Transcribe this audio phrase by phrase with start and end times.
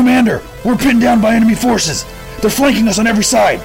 [0.00, 2.06] Commander, we're pinned down by enemy forces.
[2.40, 3.60] They're flanking us on every side.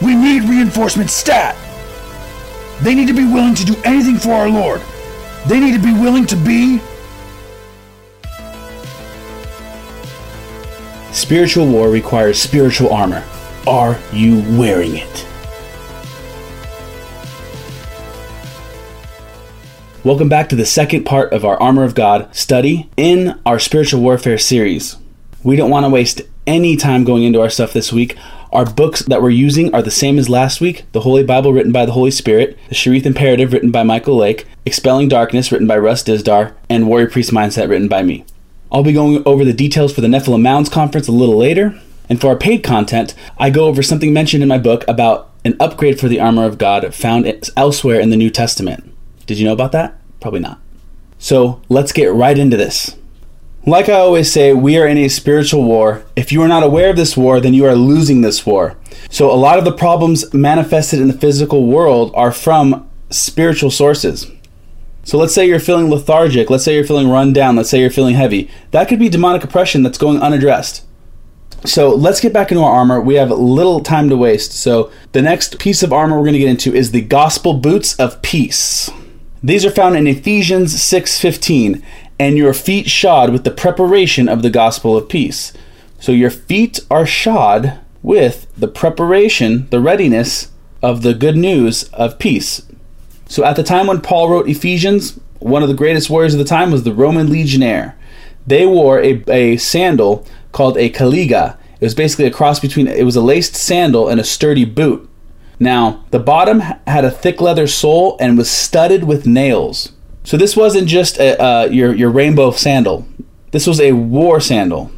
[0.00, 1.56] We need reinforcements stat.
[2.82, 4.80] They need to be willing to do anything for our Lord.
[5.48, 6.78] They need to be willing to be.
[11.10, 13.24] Spiritual war requires spiritual armor.
[13.66, 15.26] Are you wearing it?
[20.04, 24.00] Welcome back to the second part of our Armor of God study in our Spiritual
[24.00, 24.96] Warfare series.
[25.46, 28.18] We don't want to waste any time going into our stuff this week.
[28.50, 31.70] Our books that we're using are the same as last week the Holy Bible, written
[31.70, 35.78] by the Holy Spirit, the Sherith Imperative, written by Michael Lake, Expelling Darkness, written by
[35.78, 38.24] Russ Dizdar, and Warrior Priest Mindset, written by me.
[38.72, 41.80] I'll be going over the details for the Nephilim Mounds Conference a little later.
[42.08, 45.56] And for our paid content, I go over something mentioned in my book about an
[45.60, 48.92] upgrade for the armor of God found elsewhere in the New Testament.
[49.26, 49.96] Did you know about that?
[50.18, 50.58] Probably not.
[51.20, 52.95] So let's get right into this.
[53.68, 56.04] Like I always say, we are in a spiritual war.
[56.14, 58.76] If you are not aware of this war, then you are losing this war.
[59.10, 64.30] So, a lot of the problems manifested in the physical world are from spiritual sources.
[65.02, 67.90] So, let's say you're feeling lethargic, let's say you're feeling run down, let's say you're
[67.90, 68.48] feeling heavy.
[68.70, 70.84] That could be demonic oppression that's going unaddressed.
[71.64, 73.00] So, let's get back into our armor.
[73.00, 74.52] We have little time to waste.
[74.52, 77.96] So, the next piece of armor we're going to get into is the gospel boots
[77.96, 78.90] of peace.
[79.42, 81.82] These are found in Ephesians 6:15
[82.18, 85.52] and your feet shod with the preparation of the gospel of peace.
[85.98, 90.50] So your feet are shod with the preparation, the readiness
[90.82, 92.62] of the good news of peace.
[93.28, 96.44] So at the time when Paul wrote Ephesians, one of the greatest warriors of the
[96.44, 97.96] time was the Roman legionnaire.
[98.46, 101.58] They wore a, a sandal called a caliga.
[101.80, 105.08] It was basically a cross between it was a laced sandal and a sturdy boot.
[105.58, 109.92] Now, the bottom had a thick leather sole and was studded with nails.
[110.26, 113.06] So this wasn't just a, uh, your your rainbow sandal.
[113.52, 114.90] This was a war sandal.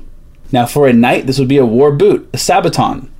[0.52, 3.10] Now for a knight, this would be a war boot, a sabaton.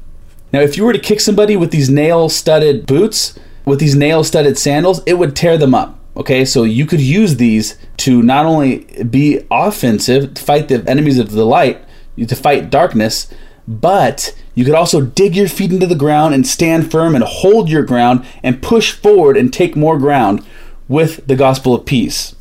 [0.50, 5.02] Now if you were to kick somebody with these nail-studded boots, with these nail-studded sandals,
[5.04, 5.98] it would tear them up.
[6.16, 11.18] Okay, so you could use these to not only be offensive, to fight the enemies
[11.18, 11.84] of the light,
[12.16, 13.30] to fight darkness,
[13.68, 17.68] but you could also dig your feet into the ground and stand firm and hold
[17.68, 20.42] your ground and push forward and take more ground
[20.88, 22.34] with the gospel of peace.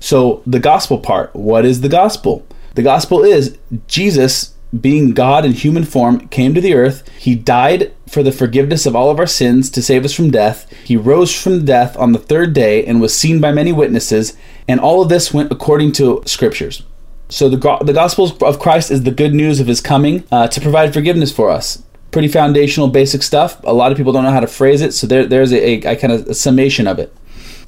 [0.00, 2.46] So, the gospel part what is the gospel?
[2.74, 7.08] The gospel is Jesus, being God in human form, came to the earth.
[7.18, 10.70] He died for the forgiveness of all of our sins to save us from death.
[10.84, 14.36] He rose from death on the third day and was seen by many witnesses.
[14.68, 16.82] And all of this went according to scriptures.
[17.30, 20.60] So, the, the gospel of Christ is the good news of his coming uh, to
[20.60, 21.82] provide forgiveness for us
[22.16, 23.62] pretty foundational, basic stuff.
[23.64, 25.92] A lot of people don't know how to phrase it, so there, there's a, a,
[25.92, 27.14] a kind of a summation of it.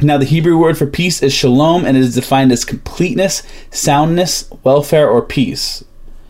[0.01, 3.43] Now, the Hebrew word for peace is shalom, and it is defined as completeness,
[3.73, 5.85] soundness, welfare, or peace.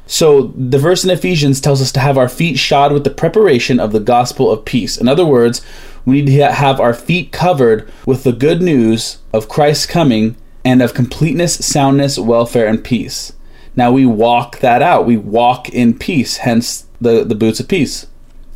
[0.06, 3.78] So, the verse in Ephesians tells us to have our feet shod with the preparation
[3.78, 4.96] of the gospel of peace.
[4.96, 5.60] In other words,
[6.06, 10.80] we need to have our feet covered with the good news of Christ's coming and
[10.80, 13.34] of completeness, soundness, welfare, and peace.
[13.76, 15.04] Now, we walk that out.
[15.04, 18.06] We walk in peace, hence the, the boots of peace.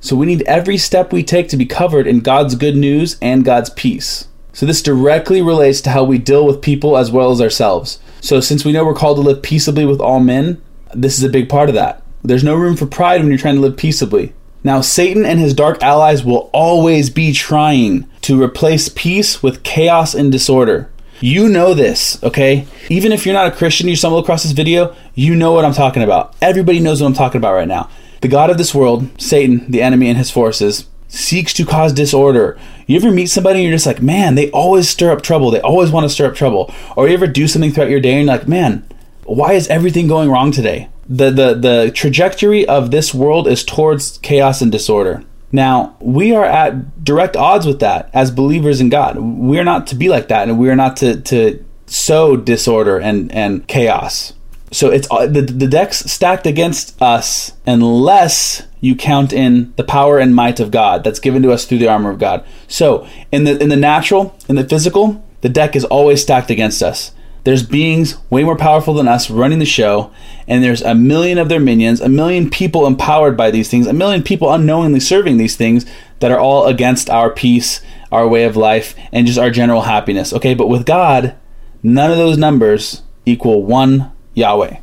[0.01, 3.45] So, we need every step we take to be covered in God's good news and
[3.45, 4.27] God's peace.
[4.53, 7.99] So this directly relates to how we deal with people as well as ourselves.
[8.21, 10.63] So since we know we're called to live peaceably with all men,
[10.95, 12.03] this is a big part of that.
[12.23, 14.33] There's no room for pride when you're trying to live peaceably.
[14.65, 20.15] Now, Satan and his dark allies will always be trying to replace peace with chaos
[20.15, 20.89] and disorder.
[21.21, 22.67] You know this, okay?
[22.89, 25.73] Even if you're not a Christian, you stumble across this video, you know what I'm
[25.73, 26.37] talking about.
[26.41, 27.91] Everybody knows what I'm talking about right now.
[28.21, 32.59] The God of this world, Satan, the enemy and his forces, seeks to cause disorder.
[32.93, 35.51] You ever meet somebody and you're just like, man, they always stir up trouble.
[35.51, 36.71] They always want to stir up trouble.
[36.95, 38.87] Or you ever do something throughout your day and you're like, man,
[39.25, 40.91] why is everything going wrong today?
[41.09, 45.25] The, the, the trajectory of this world is towards chaos and disorder.
[45.51, 49.17] Now, we are at direct odds with that as believers in God.
[49.19, 53.67] We're not to be like that, and we're not to, to sow disorder and, and
[53.69, 54.35] chaos.
[54.73, 60.19] So it's uh, the, the deck's stacked against us unless you count in the power
[60.19, 62.45] and might of God that's given to us through the armor of God.
[62.69, 66.83] So in the in the natural, in the physical, the deck is always stacked against
[66.83, 67.13] us.
[67.45, 70.13] There's beings way more powerful than us running the show,
[70.47, 73.93] and there's a million of their minions, a million people empowered by these things, a
[73.93, 75.85] million people unknowingly serving these things
[76.21, 77.83] that are all against our peace,
[78.13, 80.33] our way of life, and just our general happiness.
[80.33, 81.35] Okay, but with God,
[81.83, 84.77] none of those numbers equal one Yahweh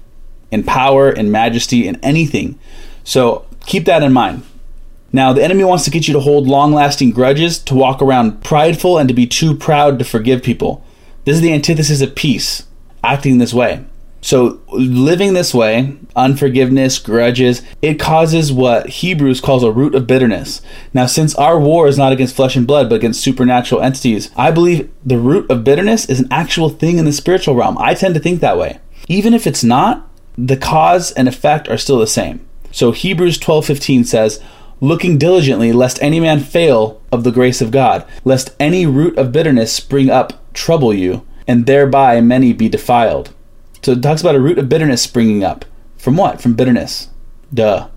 [0.51, 2.60] in power, in majesty, in anything.
[3.04, 4.44] So keep that in mind.
[5.12, 8.44] Now, the enemy wants to get you to hold long lasting grudges, to walk around
[8.44, 10.86] prideful, and to be too proud to forgive people.
[11.25, 12.68] This is the antithesis of peace,
[13.04, 13.86] acting this way.
[14.22, 20.62] So, living this way, unforgiveness, grudges, it causes what Hebrews calls a root of bitterness.
[20.94, 24.51] Now, since our war is not against flesh and blood, but against supernatural entities, I
[24.51, 27.78] believe the root of bitterness is an actual thing in the spiritual realm.
[27.80, 28.80] I tend to think that way.
[29.10, 30.08] Even if it's not,
[30.38, 32.48] the cause and effect are still the same.
[32.72, 34.40] So, Hebrews 12:15 says,
[34.82, 39.32] looking diligently lest any man fail of the grace of God, lest any root of
[39.32, 43.34] bitterness spring up trouble you, and thereby many be defiled.
[43.82, 45.66] So it talks about a root of bitterness springing up.
[45.98, 46.42] From what?
[46.42, 47.10] From bitterness.
[47.54, 47.88] Duh.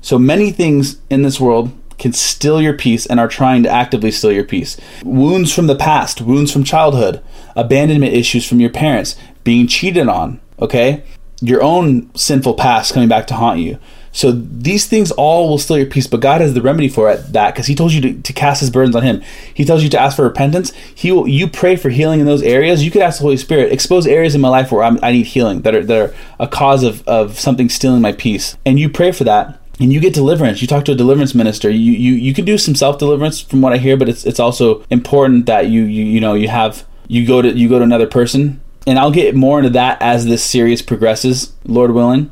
[0.00, 4.10] So many things in this world can steal your peace and are trying to actively
[4.10, 4.76] steal your peace.
[5.02, 7.22] Wounds from the past, wounds from childhood,
[7.56, 11.04] abandonment issues from your parents, being cheated on, okay?
[11.40, 13.78] Your own sinful past coming back to haunt you.
[14.14, 17.32] So these things all will steal your peace, but God has the remedy for it,
[17.32, 19.22] that because He told you to, to, cast His burdens on Him.
[19.52, 20.72] He tells you to ask for repentance.
[20.94, 21.26] He will.
[21.26, 22.84] You pray for healing in those areas.
[22.84, 25.26] You could ask the Holy Spirit expose areas in my life where I'm, i need
[25.26, 28.88] healing that are that are a cause of of something stealing my peace, and you
[28.88, 29.60] pray for that.
[29.80, 30.62] And you get deliverance.
[30.62, 31.68] You talk to a deliverance minister.
[31.68, 34.38] You you, you can do some self deliverance from what I hear, but it's it's
[34.38, 37.84] also important that you you you know you have you go to you go to
[37.84, 38.60] another person.
[38.86, 42.30] And I'll get more into that as this series progresses, Lord willing.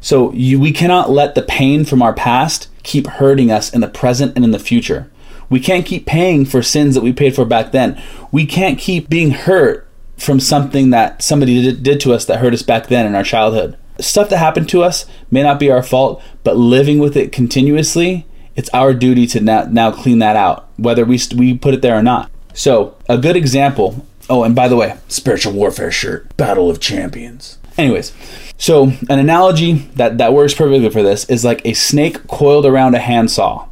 [0.00, 3.88] So you, we cannot let the pain from our past keep hurting us in the
[3.88, 5.10] present and in the future.
[5.50, 8.02] We can't keep paying for sins that we paid for back then.
[8.32, 9.86] We can't keep being hurt
[10.16, 13.24] from something that somebody did, did to us that hurt us back then in our
[13.24, 13.76] childhood.
[13.98, 18.26] Stuff that happened to us may not be our fault, but living with it continuously,
[18.56, 21.98] it's our duty to now, now clean that out, whether we, we put it there
[21.98, 22.30] or not.
[22.54, 24.06] So, a good example.
[24.30, 27.58] Oh, and by the way, spiritual warfare shirt, Battle of Champions.
[27.76, 28.12] Anyways,
[28.56, 32.94] so an analogy that, that works perfectly for this is like a snake coiled around
[32.94, 33.68] a handsaw.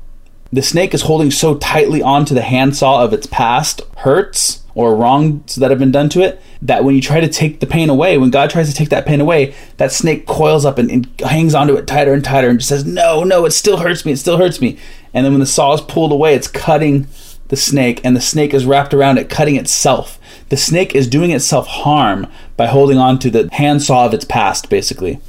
[0.52, 5.54] The snake is holding so tightly onto the handsaw of its past hurts or wrongs
[5.56, 8.18] that have been done to it that when you try to take the pain away,
[8.18, 11.54] when God tries to take that pain away, that snake coils up and, and hangs
[11.54, 14.18] onto it tighter and tighter and just says, No, no, it still hurts me, it
[14.18, 14.76] still hurts me.
[15.14, 17.06] And then when the saw is pulled away, it's cutting
[17.48, 20.17] the snake, and the snake is wrapped around it, cutting itself.
[20.48, 24.70] The snake is doing itself harm by holding on to the handsaw of its past,
[24.70, 25.20] basically.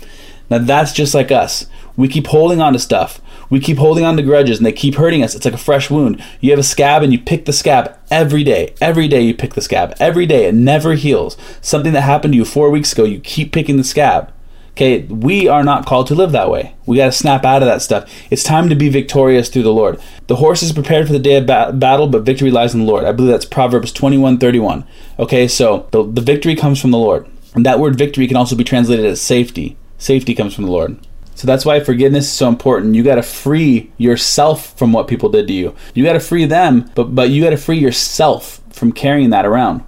[0.50, 1.68] Now, that's just like us.
[1.96, 3.22] We keep holding on to stuff.
[3.50, 5.36] We keep holding on to grudges and they keep hurting us.
[5.36, 6.24] It's like a fresh wound.
[6.40, 8.74] You have a scab and you pick the scab every day.
[8.80, 9.96] Every day you pick the scab.
[10.00, 10.46] Every day.
[10.46, 11.36] It never heals.
[11.62, 14.32] Something that happened to you four weeks ago, you keep picking the scab.
[14.80, 16.74] Okay, we are not called to live that way.
[16.86, 18.10] We got to snap out of that stuff.
[18.32, 20.00] It's time to be victorious through the Lord.
[20.28, 22.86] The horse is prepared for the day of ba- battle, but victory lies in the
[22.86, 23.04] Lord.
[23.04, 24.86] I believe that's Proverbs 21 31.
[25.20, 27.28] Okay, so the, the victory comes from the Lord.
[27.54, 29.76] And that word victory can also be translated as safety.
[29.98, 30.98] Safety comes from the Lord.
[31.36, 32.96] So that's why forgiveness is so important.
[32.96, 35.76] You got to free yourself from what people did to you.
[35.94, 39.46] You got to free them, but but you got to free yourself from carrying that
[39.46, 39.84] around.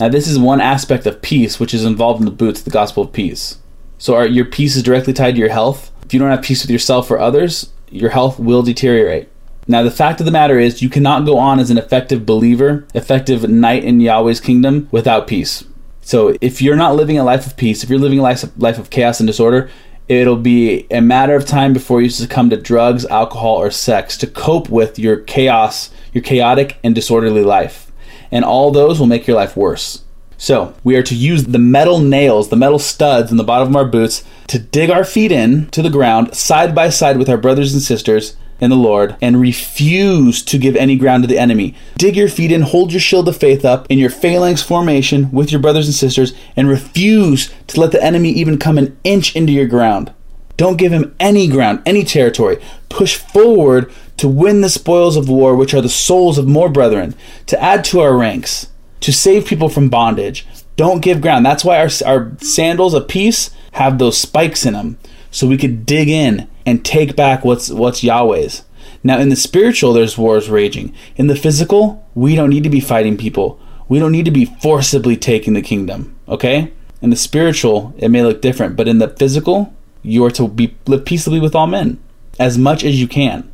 [0.00, 3.04] Now this is one aspect of peace which is involved in the boots, the gospel
[3.04, 3.58] of peace.
[4.04, 5.90] So are, your peace is directly tied to your health.
[6.04, 9.30] If you don't have peace with yourself or others, your health will deteriorate.
[9.66, 12.86] Now, the fact of the matter is, you cannot go on as an effective believer,
[12.92, 15.64] effective knight in Yahweh's kingdom without peace.
[16.02, 18.78] So, if you're not living a life of peace, if you're living a life, life
[18.78, 19.70] of chaos and disorder,
[20.06, 24.26] it'll be a matter of time before you succumb to drugs, alcohol, or sex to
[24.26, 27.90] cope with your chaos, your chaotic and disorderly life.
[28.30, 30.03] And all those will make your life worse.
[30.36, 33.76] So, we are to use the metal nails, the metal studs in the bottom of
[33.76, 37.36] our boots to dig our feet in to the ground side by side with our
[37.36, 41.74] brothers and sisters in the Lord and refuse to give any ground to the enemy.
[41.96, 45.52] Dig your feet in, hold your shield of faith up in your phalanx formation with
[45.52, 49.52] your brothers and sisters, and refuse to let the enemy even come an inch into
[49.52, 50.12] your ground.
[50.56, 52.62] Don't give him any ground, any territory.
[52.88, 57.14] Push forward to win the spoils of war, which are the souls of more brethren,
[57.46, 58.68] to add to our ranks
[59.04, 60.46] to save people from bondage.
[60.76, 61.44] Don't give ground.
[61.44, 64.98] That's why our, our sandals of peace have those spikes in them,
[65.30, 68.64] so we could dig in and take back what's what's Yahweh's.
[69.02, 70.94] Now, in the spiritual, there's wars raging.
[71.16, 73.60] In the physical, we don't need to be fighting people.
[73.86, 76.16] We don't need to be forcibly taking the kingdom.
[76.26, 76.72] Okay?
[77.02, 80.74] In the spiritual, it may look different, but in the physical, you are to be
[80.86, 82.02] live peaceably with all men
[82.38, 83.52] as much as you can.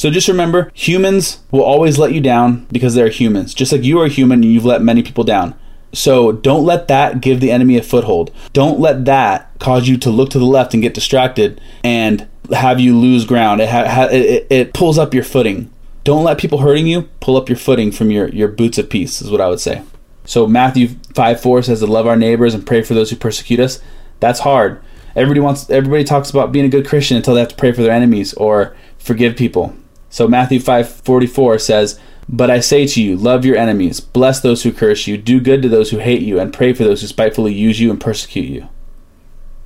[0.00, 3.52] So just remember, humans will always let you down because they're humans.
[3.52, 5.54] Just like you are human and you've let many people down.
[5.92, 8.30] So don't let that give the enemy a foothold.
[8.54, 12.80] Don't let that cause you to look to the left and get distracted and have
[12.80, 13.60] you lose ground.
[13.60, 15.70] It, ha- it, it pulls up your footing.
[16.02, 19.20] Don't let people hurting you pull up your footing from your, your boots of peace,
[19.20, 19.82] is what I would say.
[20.24, 23.60] So Matthew 5 4 says to love our neighbors and pray for those who persecute
[23.60, 23.82] us.
[24.18, 24.82] That's hard.
[25.14, 27.82] Everybody wants everybody talks about being a good Christian until they have to pray for
[27.82, 29.76] their enemies or forgive people.
[30.10, 31.98] So Matthew 5:44 says,
[32.28, 35.62] "But I say to you, love your enemies, bless those who curse you, do good
[35.62, 38.48] to those who hate you, and pray for those who spitefully use you and persecute
[38.48, 38.64] you."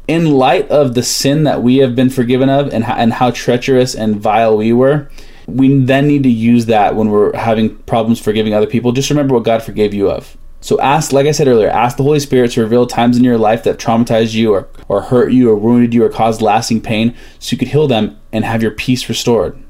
[0.07, 3.31] in light of the sin that we have been forgiven of and how, and how
[3.31, 5.09] treacherous and vile we were,
[5.47, 8.93] we then need to use that when we're having problems forgiving other people.
[8.93, 10.37] Just remember what God forgave you of.
[10.61, 13.37] So ask, like I said earlier, ask the Holy Spirit to reveal times in your
[13.37, 17.15] life that traumatized you or, or hurt you or wounded you or caused lasting pain
[17.39, 19.63] so you could heal them and have your peace restored.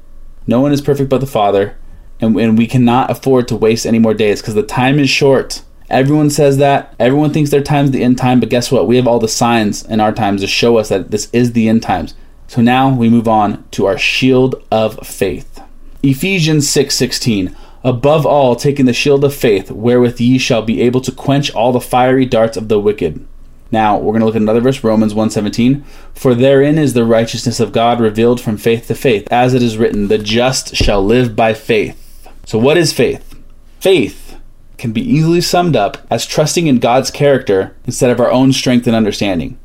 [0.47, 1.77] No one is perfect but the Father,
[2.19, 5.63] and, and we cannot afford to waste any more days because the time is short.
[5.89, 6.95] Everyone says that.
[6.99, 8.87] Everyone thinks their time's the end time, but guess what?
[8.87, 11.69] We have all the signs in our times to show us that this is the
[11.69, 12.15] end times.
[12.47, 15.61] So now we move on to our shield of faith.
[16.03, 21.01] Ephesians 6:16 6, Above all taking the shield of faith wherewith ye shall be able
[21.01, 23.25] to quench all the fiery darts of the wicked.
[23.71, 27.59] Now, we're going to look at another verse, Romans 1:17, for therein is the righteousness
[27.59, 31.35] of God revealed from faith to faith, as it is written, the just shall live
[31.35, 32.29] by faith.
[32.45, 33.35] So what is faith?
[33.79, 34.37] Faith
[34.77, 38.87] can be easily summed up as trusting in God's character instead of our own strength
[38.87, 39.57] and understanding.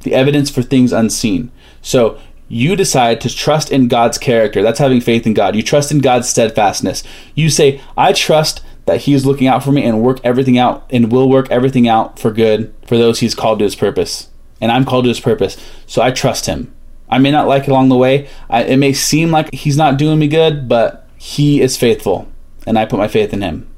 [0.00, 1.50] The evidence for things unseen.
[1.82, 4.62] So you decide to trust in God's character.
[4.62, 5.54] That's having faith in God.
[5.54, 7.02] You trust in God's steadfastness.
[7.34, 10.86] You say, I trust that He is looking out for me and work everything out
[10.90, 14.30] and will work everything out for good for those He's called to His purpose.
[14.60, 15.56] And I'm called to His purpose.
[15.86, 16.74] So I trust Him.
[17.08, 18.28] I may not like it along the way.
[18.48, 22.28] I, it may seem like He's not doing me good, but He is faithful.
[22.66, 23.68] And I put my faith in Him.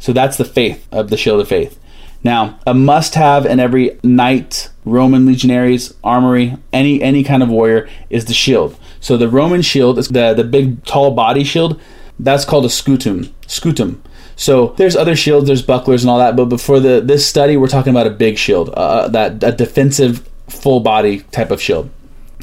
[0.00, 1.78] So that's the faith of the shield of faith.
[2.24, 8.26] Now, a must-have in every knight, Roman legionaries, armory, any any kind of warrior is
[8.26, 8.78] the shield.
[9.00, 11.80] So the Roman shield is the the big tall body shield.
[12.18, 13.32] That's called a scutum.
[13.46, 14.00] Scutum.
[14.40, 17.68] So there's other shields, there's bucklers and all that, but before the this study, we're
[17.68, 21.90] talking about a big shield, uh, uh, that a defensive full body type of shield.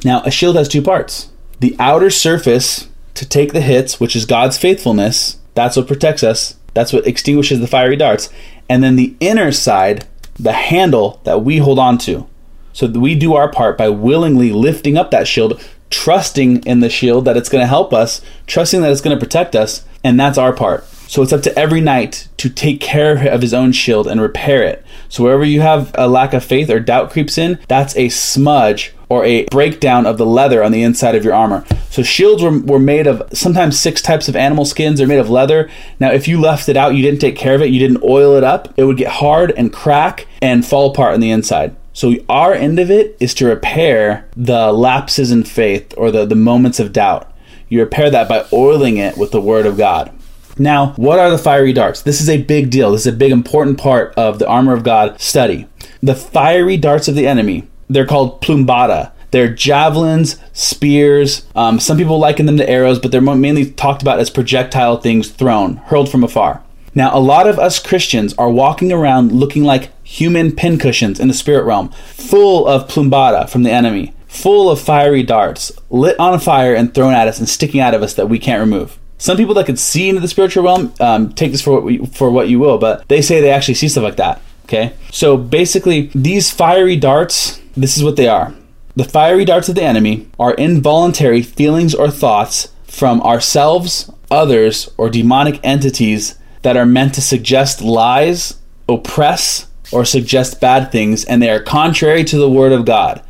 [0.06, 4.28] Now, a shield has two parts: the outer surface to take the hits, which is
[4.28, 5.40] God's faithfulness.
[5.56, 6.56] That's what protects us.
[6.76, 8.30] That's what extinguishes the fiery darts
[8.70, 12.28] and then the inner side, the handle that we hold on to.
[12.74, 17.26] So we do our part by willingly lifting up that shield, trusting in the shield
[17.26, 20.38] that it's going to help us, trusting that it's going to protect us, and that's
[20.38, 20.86] our part.
[21.08, 24.62] So it's up to every knight to take care of his own shield and repair
[24.64, 24.86] it.
[25.10, 28.94] So wherever you have a lack of faith or doubt creeps in, that's a smudge
[29.10, 31.66] or a breakdown of the leather on the inside of your armor.
[31.90, 34.98] So shields were, were made of sometimes six types of animal skins.
[34.98, 35.70] They're made of leather.
[36.00, 38.36] Now, if you left it out, you didn't take care of it, you didn't oil
[38.36, 41.76] it up, it would get hard and crack and fall apart on the inside.
[41.94, 46.36] So our end of it is to repair the lapses in faith or the, the
[46.36, 47.34] moments of doubt.
[47.70, 50.14] You repair that by oiling it with the word of God.
[50.60, 52.02] Now, what are the fiery darts?
[52.02, 52.92] This is a big deal.
[52.92, 55.68] This is a big important part of the armor of God study.
[56.02, 59.12] The fiery darts of the enemy, they're called plumbata.
[59.32, 61.46] They're javelins, spears.
[61.56, 65.30] Um, some people liken them to arrows, but they're mainly talked about as projectile things
[65.30, 66.64] thrown, hurled from afar.
[66.96, 71.34] Now, a lot of us Christians are walking around looking like human pincushions in the
[71.34, 76.74] spirit realm, full of plumbata from the enemy, full of fiery darts, lit on fire
[76.74, 78.98] and thrown at us and sticking out of us that we can't remove.
[79.18, 82.06] Some people that could see into the spiritual realm um, take this for what we,
[82.06, 84.42] for what you will, but they say they actually see stuff like that.
[84.66, 87.62] Okay, so basically, these fiery darts.
[87.76, 88.54] This is what they are.
[88.96, 95.10] The fiery darts of the enemy are involuntary feelings or thoughts from ourselves, others, or
[95.10, 98.60] demonic entities that are meant to suggest lies,
[98.90, 103.24] oppress, or suggest bad things, and they are contrary to the Word of God.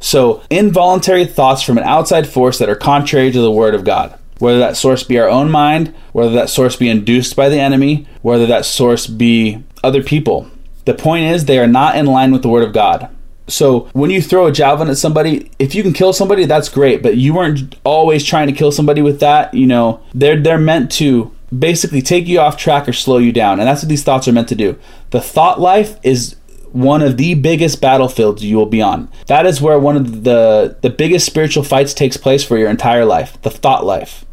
[0.00, 4.18] So, involuntary thoughts from an outside force that are contrary to the Word of God
[4.38, 8.06] whether that source be our own mind, whether that source be induced by the enemy,
[8.22, 10.50] whether that source be other people.
[10.84, 13.10] The point is, they are not in line with the Word of God.
[13.48, 17.02] So when you throw a javelin at somebody, if you can kill somebody, that's great.
[17.02, 19.52] But you weren't always trying to kill somebody with that.
[19.54, 23.58] You know, they're they're meant to basically take you off track or slow you down,
[23.58, 24.78] and that's what these thoughts are meant to do.
[25.10, 26.36] The thought life is
[26.72, 29.10] one of the biggest battlefields you will be on.
[29.26, 33.06] That is where one of the the biggest spiritual fights takes place for your entire
[33.06, 34.26] life, the thought life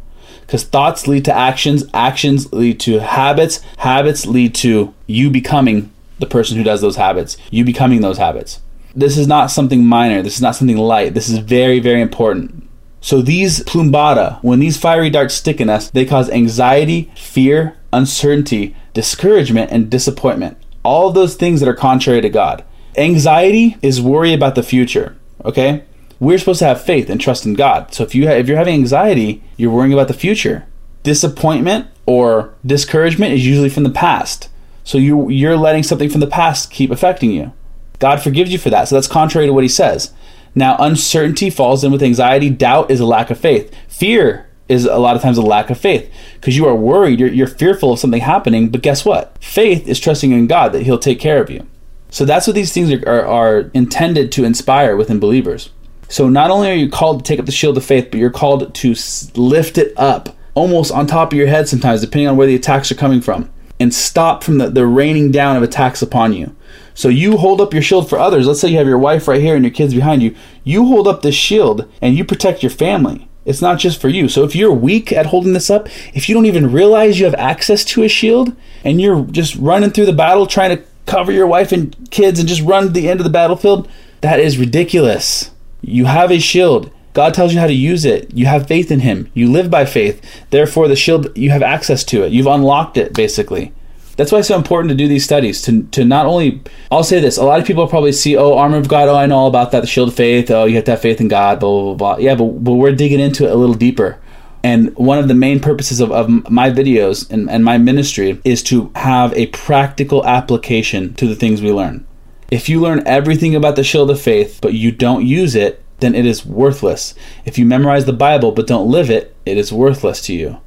[0.46, 6.26] because thoughts lead to actions, actions lead to habits, habits lead to you becoming the
[6.26, 8.60] person who does those habits, you becoming those habits.
[8.94, 12.66] This is not something minor, this is not something light, this is very, very important.
[13.00, 18.74] So these plumbata, when these fiery darts stick in us, they cause anxiety, fear, uncertainty,
[18.94, 20.58] discouragement, and disappointment.
[20.82, 22.64] All those things that are contrary to God.
[22.96, 25.84] Anxiety is worry about the future, okay?
[26.18, 27.92] We're supposed to have faith and trust in God.
[27.92, 30.66] So if you ha- if you're having anxiety, you're worrying about the future.
[31.02, 34.48] Disappointment or discouragement is usually from the past.
[34.84, 37.52] So you you're letting something from the past keep affecting you.
[37.98, 38.88] God forgives you for that.
[38.88, 40.12] So that's contrary to what he says.
[40.54, 42.48] Now, uncertainty falls in with anxiety.
[42.48, 43.74] Doubt is a lack of faith.
[43.88, 47.28] Fear is a lot of times a lack of faith because you are worried, you're,
[47.28, 48.68] you're fearful of something happening.
[48.68, 49.36] But guess what?
[49.42, 51.66] Faith is trusting in God that He'll take care of you.
[52.10, 55.70] So that's what these things are, are, are intended to inspire within believers.
[56.08, 58.30] So not only are you called to take up the shield of faith, but you're
[58.30, 58.94] called to
[59.34, 62.90] lift it up almost on top of your head sometimes, depending on where the attacks
[62.90, 66.54] are coming from, and stop from the, the raining down of attacks upon you.
[66.94, 68.46] So you hold up your shield for others.
[68.46, 70.34] Let's say you have your wife right here and your kids behind you.
[70.64, 73.28] You hold up this shield and you protect your family.
[73.44, 74.28] It's not just for you.
[74.28, 77.34] So if you're weak at holding this up, if you don't even realize you have
[77.34, 81.46] access to a shield and you're just running through the battle trying to cover your
[81.46, 83.88] wife and kids and just run to the end of the battlefield,
[84.22, 85.50] that is ridiculous.
[85.88, 86.90] You have a shield.
[87.12, 88.34] God tells you how to use it.
[88.34, 89.30] You have faith in Him.
[89.34, 90.20] You live by faith.
[90.50, 92.32] Therefore, the shield, you have access to it.
[92.32, 93.72] You've unlocked it, basically.
[94.16, 95.62] That's why it's so important to do these studies.
[95.62, 98.78] To, to not only, I'll say this, a lot of people probably see, oh, armor
[98.78, 100.84] of God, oh, I know all about that, the shield of faith, oh, you have
[100.86, 102.16] to have faith in God, blah, blah, blah.
[102.16, 104.18] Yeah, but, but we're digging into it a little deeper.
[104.64, 108.60] And one of the main purposes of, of my videos and, and my ministry is
[108.64, 112.04] to have a practical application to the things we learn.
[112.50, 116.14] If you learn everything about the shield of faith, but you don't use it, then
[116.14, 117.14] it is worthless.
[117.44, 120.58] If you memorize the Bible but don't live it, it is worthless to you.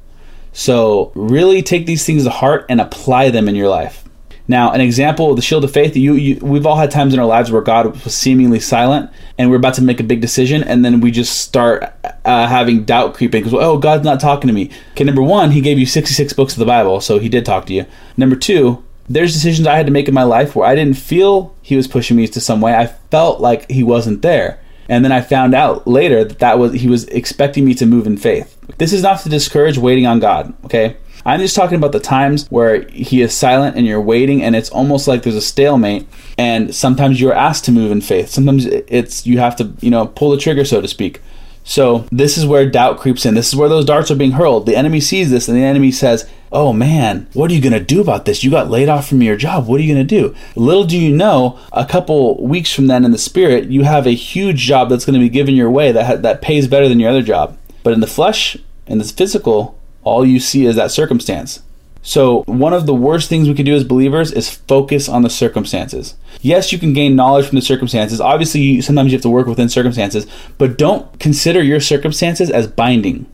[0.52, 4.04] So, really take these things to heart and apply them in your life.
[4.48, 7.20] Now, an example of the shield of faith, you, you, we've all had times in
[7.20, 9.08] our lives where God was seemingly silent
[9.38, 11.84] and we're about to make a big decision and then we just start
[12.24, 14.70] uh, having doubt creeping because, oh, God's not talking to me.
[14.90, 17.66] Okay, number one, He gave you 66 books of the Bible, so He did talk
[17.66, 17.86] to you.
[18.16, 21.54] Number two, there's decisions I had to make in my life where I didn't feel
[21.60, 22.74] He was pushing me to some way.
[22.74, 24.60] I felt like He wasn't there.
[24.88, 28.06] And then I found out later that that was He was expecting me to move
[28.06, 28.56] in faith.
[28.78, 30.96] This is not to discourage waiting on God, okay?
[31.26, 34.70] I'm just talking about the times where he is silent and you're waiting and it's
[34.70, 38.30] almost like there's a stalemate and sometimes you're asked to move in faith.
[38.30, 41.20] Sometimes it's you have to, you know, pull the trigger so to speak.
[41.62, 43.34] So, this is where doubt creeps in.
[43.34, 44.64] This is where those darts are being hurled.
[44.64, 47.80] The enemy sees this and the enemy says, "Oh man, what are you going to
[47.80, 48.42] do about this?
[48.42, 49.66] You got laid off from your job.
[49.66, 53.04] What are you going to do?" Little do you know, a couple weeks from then
[53.04, 55.92] in the spirit, you have a huge job that's going to be given your way
[55.92, 57.56] that that pays better than your other job.
[57.82, 61.62] But in the flesh, in the physical, all you see is that circumstance.
[62.02, 65.28] So, one of the worst things we can do as believers is focus on the
[65.28, 66.14] circumstances.
[66.40, 68.20] Yes, you can gain knowledge from the circumstances.
[68.20, 73.26] Obviously, sometimes you have to work within circumstances, but don't consider your circumstances as binding.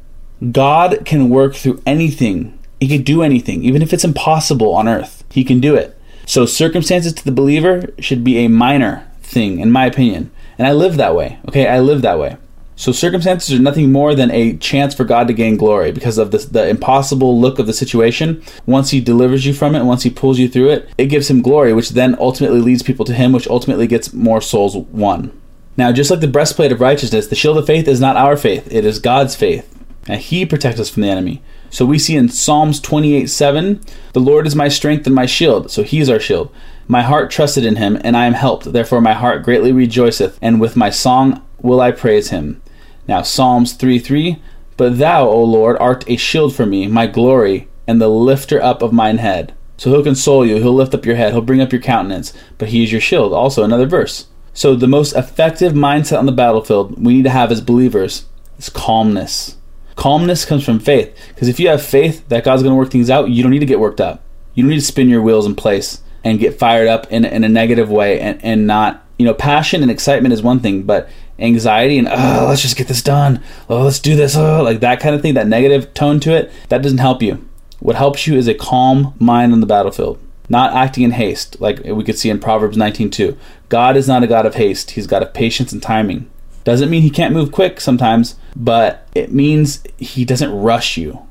[0.50, 5.24] God can work through anything, He can do anything, even if it's impossible on earth.
[5.30, 5.98] He can do it.
[6.26, 10.30] So, circumstances to the believer should be a minor thing, in my opinion.
[10.58, 11.38] And I live that way.
[11.48, 12.36] Okay, I live that way.
[12.78, 16.30] So circumstances are nothing more than a chance for God to gain glory because of
[16.30, 18.42] the, the impossible look of the situation.
[18.66, 21.40] Once He delivers you from it, once He pulls you through it, it gives Him
[21.40, 25.32] glory, which then ultimately leads people to Him, which ultimately gets more souls won.
[25.78, 28.70] Now, just like the breastplate of righteousness, the shield of faith is not our faith,
[28.70, 29.72] it is God's faith.
[30.06, 31.42] And He protects us from the enemy.
[31.70, 33.80] So we see in Psalms 28 7,
[34.12, 35.70] the Lord is my strength and my shield.
[35.70, 36.52] So He is our shield.
[36.88, 38.72] My heart trusted in Him, and I am helped.
[38.72, 42.62] Therefore, my heart greatly rejoiceth, and with my song will I praise Him.
[43.08, 44.40] Now, Psalms 3 3
[44.76, 48.82] But thou, O Lord, art a shield for me, my glory, and the lifter up
[48.82, 49.54] of mine head.
[49.76, 52.68] So he'll console you, he'll lift up your head, he'll bring up your countenance, but
[52.68, 53.32] he is your shield.
[53.32, 54.26] Also, another verse.
[54.54, 58.24] So, the most effective mindset on the battlefield we need to have as believers
[58.58, 59.56] is calmness.
[59.96, 61.16] Calmness comes from faith.
[61.28, 63.58] Because if you have faith that God's going to work things out, you don't need
[63.60, 64.22] to get worked up.
[64.54, 67.44] You don't need to spin your wheels in place and get fired up in, in
[67.44, 71.08] a negative way and, and not, you know, passion and excitement is one thing, but
[71.38, 73.42] anxiety and oh, let's just get this done.
[73.68, 74.36] Oh, let's do this.
[74.36, 77.46] Oh, like that kind of thing, that negative tone to it, that doesn't help you.
[77.80, 81.84] What helps you is a calm mind on the battlefield, not acting in haste, like
[81.84, 83.36] we could see in Proverbs 19:2.
[83.68, 86.30] God is not a God of haste; He's God of patience and timing.
[86.66, 91.24] Doesn't mean He can't move quick sometimes, but it means He doesn't rush you.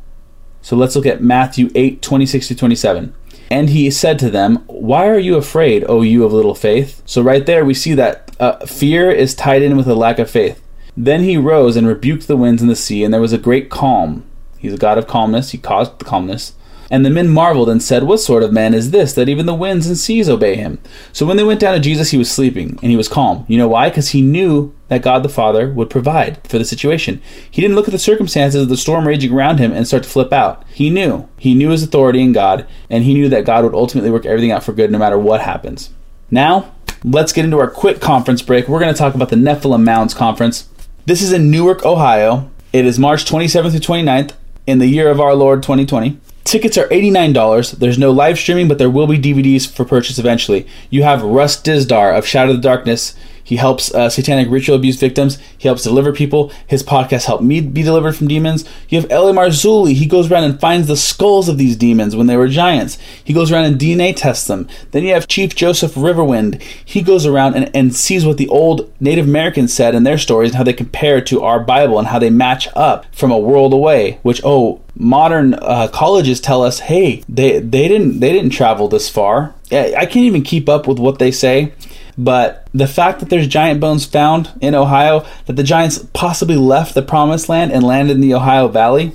[0.62, 3.14] So let's look at Matthew 8, 26 to 27.
[3.52, 7.04] And he said to them, Why are you afraid, O you of little faith?
[7.06, 10.32] So, right there, we see that uh, fear is tied in with a lack of
[10.32, 10.64] faith.
[10.96, 13.70] Then he rose and rebuked the winds and the sea, and there was a great
[13.70, 14.26] calm.
[14.58, 16.54] He's a God of calmness, he caused the calmness.
[16.96, 19.54] And the men marveled and said, What sort of man is this, that even the
[19.54, 20.80] winds and seas obey him?
[21.12, 23.44] So when they went down to Jesus, he was sleeping, and he was calm.
[23.50, 23.90] You know why?
[23.90, 27.22] Because he knew that God the Father would provide for the situation.
[27.52, 30.10] He didn't look at the circumstances of the storm raging around him and start to
[30.10, 30.64] flip out.
[30.70, 31.28] He knew.
[31.38, 34.54] He knew his authority in God, and he knew that God would ultimately work everything
[34.54, 35.90] out for good no matter what happens.
[36.32, 38.70] Now, let's get into our quick conference break.
[38.70, 40.70] We're going to talk about the Nephilim Mounds Conference.
[41.06, 42.50] This is in Newark, Ohio.
[42.72, 44.32] It is March 27th through 29th
[44.66, 46.22] in the year of our Lord 2020.
[46.46, 47.80] Tickets are $89.
[47.80, 50.68] There's no live streaming, but there will be DVDs for purchase eventually.
[50.92, 53.16] You have Russ Dizdar of Shadow of the Darkness.
[53.46, 55.38] He helps uh, satanic ritual abuse victims.
[55.56, 56.52] He helps deliver people.
[56.66, 58.66] His podcast helped me be delivered from demons.
[58.90, 59.32] You have L.A.
[59.32, 59.94] Marzulli.
[59.94, 62.98] He goes around and finds the skulls of these demons when they were giants.
[63.24, 64.68] He goes around and DNA tests them.
[64.92, 66.60] Then you have Chief Joseph Riverwind.
[66.84, 70.50] He goes around and, and sees what the old Native Americans said in their stories
[70.50, 73.74] and how they compare to our Bible and how they match up from a world
[73.74, 74.18] away.
[74.24, 79.08] Which oh, modern uh, colleges tell us, hey, they they didn't they didn't travel this
[79.08, 79.54] far.
[79.72, 81.74] I can't even keep up with what they say.
[82.18, 86.96] But the fact that there's giant bones found in Ohio, that the giants possibly left
[86.96, 89.12] the promised land and landed in the Ohio Valley,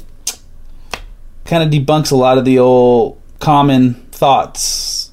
[1.44, 5.10] kind of debunks a lot of the old common thoughts.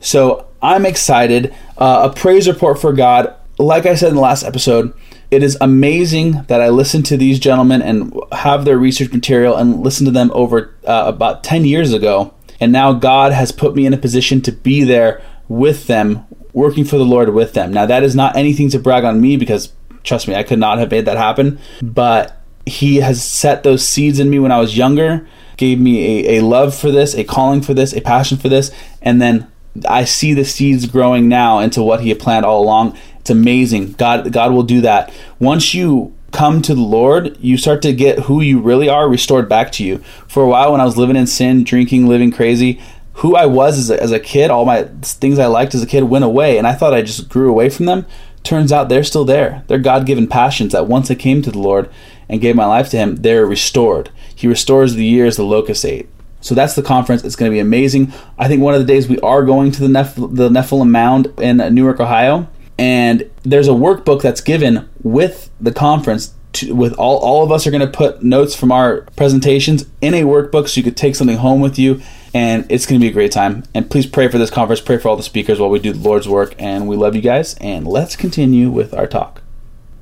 [0.00, 1.54] So I'm excited.
[1.76, 3.34] Uh, a praise report for God.
[3.58, 4.94] Like I said in the last episode,
[5.30, 9.82] it is amazing that I listen to these gentlemen and have their research material and
[9.82, 12.34] listen to them over uh, about 10 years ago.
[12.60, 16.84] And now God has put me in a position to be there with them, working
[16.84, 17.72] for the Lord with them.
[17.72, 19.72] Now, that is not anything to brag on me because,
[20.04, 21.58] trust me, I could not have made that happen.
[21.82, 25.26] But He has set those seeds in me when I was younger,
[25.56, 28.70] gave me a, a love for this, a calling for this, a passion for this,
[29.00, 29.50] and then
[29.88, 32.98] I see the seeds growing now into what He had planned all along.
[33.20, 33.92] It's amazing.
[33.92, 35.12] God, God will do that.
[35.38, 39.48] Once you come to the Lord, you start to get who you really are restored
[39.48, 39.98] back to you.
[40.28, 42.80] For a while, when I was living in sin, drinking, living crazy,
[43.22, 45.86] who I was as a, as a kid, all my things I liked as a
[45.86, 48.04] kid went away, and I thought I just grew away from them.
[48.42, 49.62] Turns out they're still there.
[49.68, 51.88] They're God given passions that once I came to the Lord
[52.28, 54.10] and gave my life to Him, they're restored.
[54.34, 56.08] He restores the years the locust ate.
[56.40, 57.22] So that's the conference.
[57.22, 58.12] It's going to be amazing.
[58.36, 61.32] I think one of the days we are going to the, Neph- the Nephilim Mound
[61.40, 62.48] in Newark, Ohio.
[62.76, 67.66] And there's a workbook that's given with the conference to, with all, all of us
[67.66, 71.16] are going to put notes from our presentations in a workbook so you could take
[71.16, 72.02] something home with you
[72.34, 73.64] and it's going to be a great time.
[73.74, 75.98] And please pray for this conference, pray for all the speakers while we do the
[75.98, 76.54] Lord's work.
[76.58, 77.54] And we love you guys.
[77.54, 79.42] And let's continue with our talk.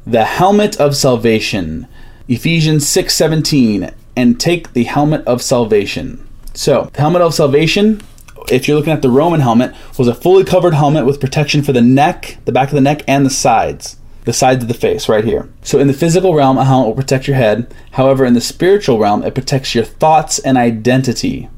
[0.07, 1.87] The helmet of salvation,
[2.29, 6.27] Ephesians six seventeen, and take the helmet of salvation.
[6.55, 8.01] So, the helmet of salvation.
[8.51, 11.73] If you're looking at the Roman helmet, was a fully covered helmet with protection for
[11.73, 15.09] the neck, the back of the neck, and the sides the sides of the face
[15.09, 15.49] right here.
[15.63, 17.75] So in the physical realm, a helmet will protect your head.
[17.93, 21.49] However, in the spiritual realm, it protects your thoughts and identity.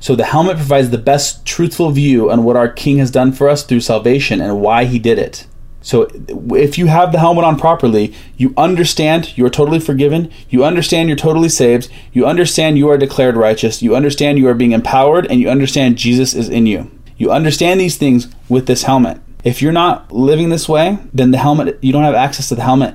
[0.00, 3.48] So the helmet provides the best truthful view on what our King has done for
[3.48, 5.46] us through salvation and why he did it.
[5.80, 6.08] So
[6.50, 11.08] if you have the helmet on properly, you understand you are totally forgiven, you understand
[11.08, 15.26] you're totally saved, you understand you are declared righteous, you understand you are being empowered,
[15.26, 16.90] and you understand Jesus is in you.
[17.16, 19.20] You understand these things with this helmet.
[19.44, 22.62] If you're not living this way, then the helmet you don't have access to the
[22.64, 22.94] helmet.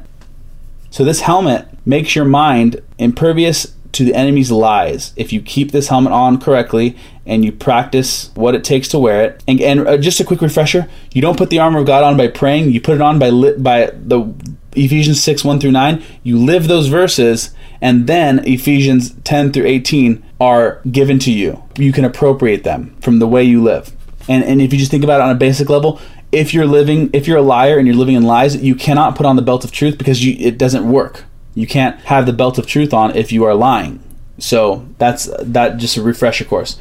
[0.89, 5.87] So this helmet makes your mind impervious to the enemy's lies if you keep this
[5.87, 9.43] helmet on correctly and you practice what it takes to wear it.
[9.47, 12.17] And, and uh, just a quick refresher: you don't put the armor of God on
[12.17, 14.33] by praying; you put it on by li- by the
[14.75, 16.03] Ephesians six one through nine.
[16.23, 21.63] You live those verses, and then Ephesians ten through eighteen are given to you.
[21.77, 23.95] You can appropriate them from the way you live.
[24.27, 26.01] And and if you just think about it on a basic level,
[26.33, 29.25] if you're living if you're a liar and you're living in lies, you cannot put
[29.25, 31.23] on the belt of truth because you, it doesn't work.
[31.55, 34.01] You can't have the belt of truth on if you are lying.
[34.39, 36.79] So that's that just a refresher course.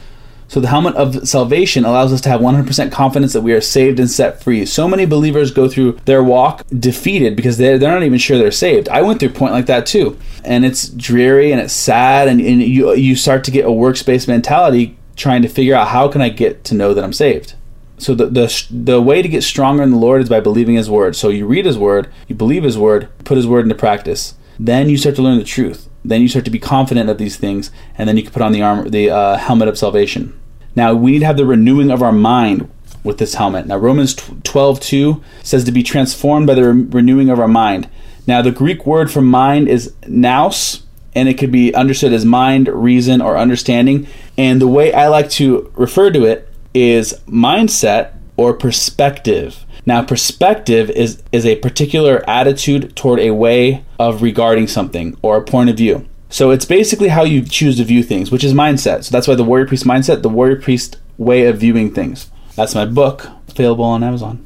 [0.49, 3.99] So the helmet of salvation allows us to have 100% confidence that we are saved
[3.99, 4.67] and set free.
[4.67, 8.51] So many believers go through their walk defeated because they're, they're not even sure they're
[8.51, 8.87] saved.
[8.91, 10.19] I went through a point like that too.
[10.45, 14.29] And it's dreary and it's sad and, and you, you start to get a works-based
[14.29, 17.55] mentality trying to figure out how can I get to know that I'm saved.
[18.03, 20.91] So the, the the way to get stronger in the Lord is by believing His
[20.91, 21.15] word.
[21.15, 24.35] So you read His word, you believe His word, put His word into practice.
[24.59, 25.89] Then you start to learn the truth.
[26.05, 28.51] Then you start to be confident of these things, and then you can put on
[28.51, 30.39] the armor, the uh, helmet of salvation.
[30.75, 32.69] Now we need to have the renewing of our mind
[33.05, 33.67] with this helmet.
[33.67, 37.89] Now Romans 12:2 says to be transformed by the re- renewing of our mind.
[38.27, 40.83] Now the Greek word for mind is nous,
[41.15, 44.09] and it could be understood as mind, reason, or understanding.
[44.37, 49.65] And the way I like to refer to it is mindset or perspective.
[49.85, 55.45] Now, perspective is, is a particular attitude toward a way of regarding something or a
[55.45, 56.09] point of view.
[56.29, 59.05] So it's basically how you choose to view things, which is mindset.
[59.05, 62.31] So that's why the warrior priest mindset, the warrior priest way of viewing things.
[62.57, 64.45] That's my book, available on Amazon.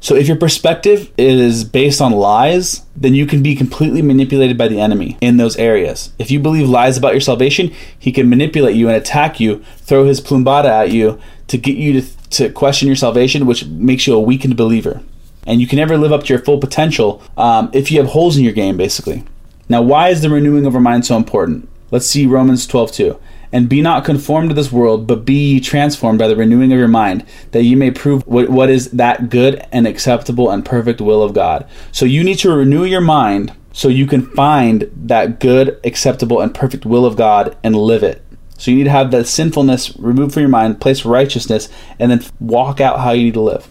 [0.00, 4.68] So if your perspective is based on lies, then you can be completely manipulated by
[4.68, 6.12] the enemy in those areas.
[6.18, 10.04] If you believe lies about your salvation, he can manipulate you and attack you, throw
[10.04, 14.14] his plumbata at you to get you to, to question your salvation, which makes you
[14.14, 15.02] a weakened believer.
[15.46, 18.36] And you can never live up to your full potential um, if you have holes
[18.36, 19.24] in your game, basically.
[19.68, 21.68] Now, why is the renewing of our mind so important?
[21.90, 23.20] Let's see Romans 12 2.
[23.52, 26.78] And be not conformed to this world, but be ye transformed by the renewing of
[26.78, 31.00] your mind, that ye may prove what, what is that good and acceptable and perfect
[31.00, 31.66] will of God.
[31.92, 36.54] So you need to renew your mind so you can find that good, acceptable, and
[36.54, 38.24] perfect will of God and live it.
[38.58, 42.24] So you need to have that sinfulness removed from your mind, place righteousness, and then
[42.40, 43.68] walk out how you need to live.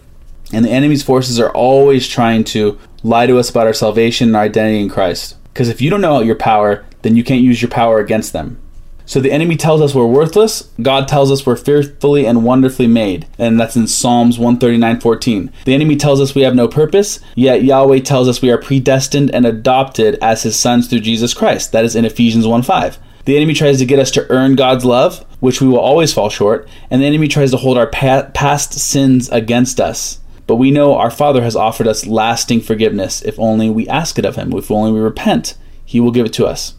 [0.53, 4.35] And the enemy's forces are always trying to lie to us about our salvation and
[4.35, 5.35] our identity in Christ.
[5.53, 8.59] Because if you don't know your power, then you can't use your power against them.
[9.07, 10.69] So the enemy tells us we're worthless.
[10.81, 13.27] God tells us we're fearfully and wonderfully made.
[13.37, 15.51] And that's in Psalms 139:14.
[15.65, 19.29] The enemy tells us we have no purpose, yet Yahweh tells us we are predestined
[19.33, 21.71] and adopted as his sons through Jesus Christ.
[21.71, 22.97] That is in Ephesians 1:5.
[23.25, 26.29] The enemy tries to get us to earn God's love, which we will always fall
[26.29, 30.19] short, and the enemy tries to hold our past sins against us.
[30.47, 34.25] But we know our Father has offered us lasting forgiveness if only we ask it
[34.25, 35.57] of him, if only we repent.
[35.83, 36.75] He will give it to us.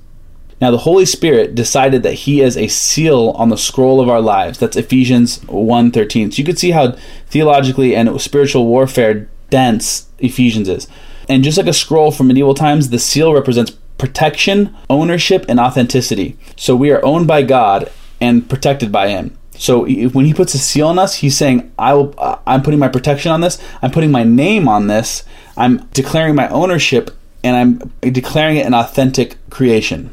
[0.61, 4.23] Now, the Holy Spirit decided that He is a seal on the scroll of our
[4.23, 4.59] lives.
[4.59, 6.33] That's Ephesians 1.13.
[6.33, 6.93] So you could see how
[7.27, 10.89] theologically and spiritual warfare dense Ephesians is.
[11.29, 16.37] And just like a scroll from medieval times, the seal represents protection, ownership, and authenticity.
[16.57, 19.37] So we are owned by God and protected by Him.
[19.57, 22.15] So when He puts a seal on us, He's saying, "I will.
[22.19, 23.59] Uh, I'm putting my protection on this.
[23.81, 25.25] I'm putting my name on this.
[25.57, 27.11] I'm declaring my ownership,
[27.43, 30.11] and I'm declaring it an authentic creation."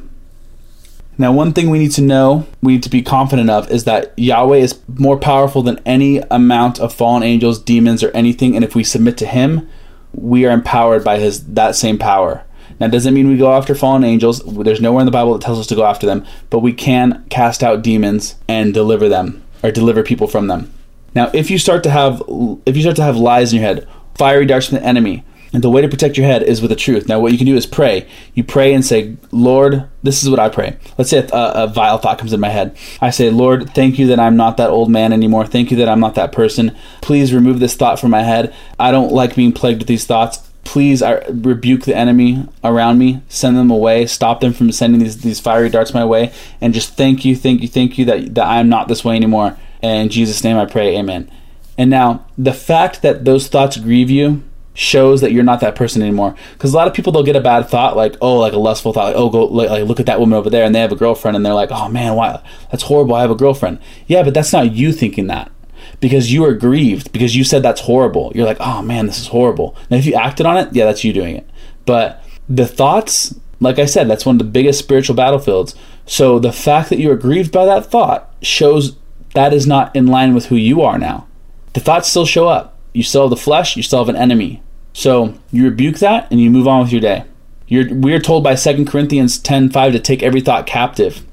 [1.15, 4.13] Now, one thing we need to know, we need to be confident of, is that
[4.17, 8.55] Yahweh is more powerful than any amount of fallen angels, demons, or anything.
[8.55, 9.69] And if we submit to Him,
[10.13, 12.43] we are empowered by His that same power.
[12.83, 14.41] Now, doesn't mean we go after fallen angels.
[14.43, 17.23] There's nowhere in the Bible that tells us to go after them, but we can
[17.29, 20.69] cast out demons and deliver them or deliver people from them.
[21.15, 22.21] Now, if you start to have
[22.65, 25.63] if you start to have lies in your head, fiery darts from the enemy, and
[25.63, 27.07] the way to protect your head is with the truth.
[27.07, 28.05] Now, what you can do is pray.
[28.33, 30.75] You pray and say, Lord, this is what I pray.
[30.97, 32.75] Let's say a, a, vile thought comes in my head.
[32.99, 35.45] I say, Lord, thank you that I'm not that old man anymore.
[35.45, 36.75] Thank you that I'm not that person.
[37.01, 38.53] Please remove this thought from my head.
[38.77, 40.49] I don't like being plagued with these thoughts.
[40.63, 45.21] Please I rebuke the enemy around me, send them away, stop them from sending these,
[45.21, 48.47] these fiery darts my way, and just thank you, thank you, thank you that, that
[48.47, 49.57] I'm not this way anymore.
[49.81, 51.29] And in Jesus' name I pray, amen.
[51.77, 56.01] And now, the fact that those thoughts grieve you, shows that you're not that person
[56.01, 56.35] anymore.
[56.53, 58.93] Because a lot of people they'll get a bad thought, like oh, like a lustful
[58.93, 60.95] thought, like oh, go like, look at that woman over there, and they have a
[60.95, 62.41] girlfriend, and they're like, oh man, why?
[62.71, 63.15] That's horrible.
[63.15, 63.79] I have a girlfriend.
[64.07, 65.51] Yeah, but that's not you thinking that.
[66.03, 68.33] Because you are grieved, because you said that's horrible.
[68.35, 69.73] You're like, oh man, this is horrible.
[69.89, 71.49] Now, if you acted on it, yeah, that's you doing it.
[71.85, 75.75] But the thoughts, like I said, that's one of the biggest spiritual battlefields.
[76.05, 78.97] So the fact that you are grieved by that thought shows
[79.33, 81.25] that is not in line with who you are now.
[81.71, 82.77] The thoughts still show up.
[82.91, 84.61] You still have the flesh, you still have an enemy.
[84.91, 87.23] So you rebuke that and you move on with your day.
[87.67, 91.25] You're, we are told by 2 Corinthians 10:5 to take every thought captive.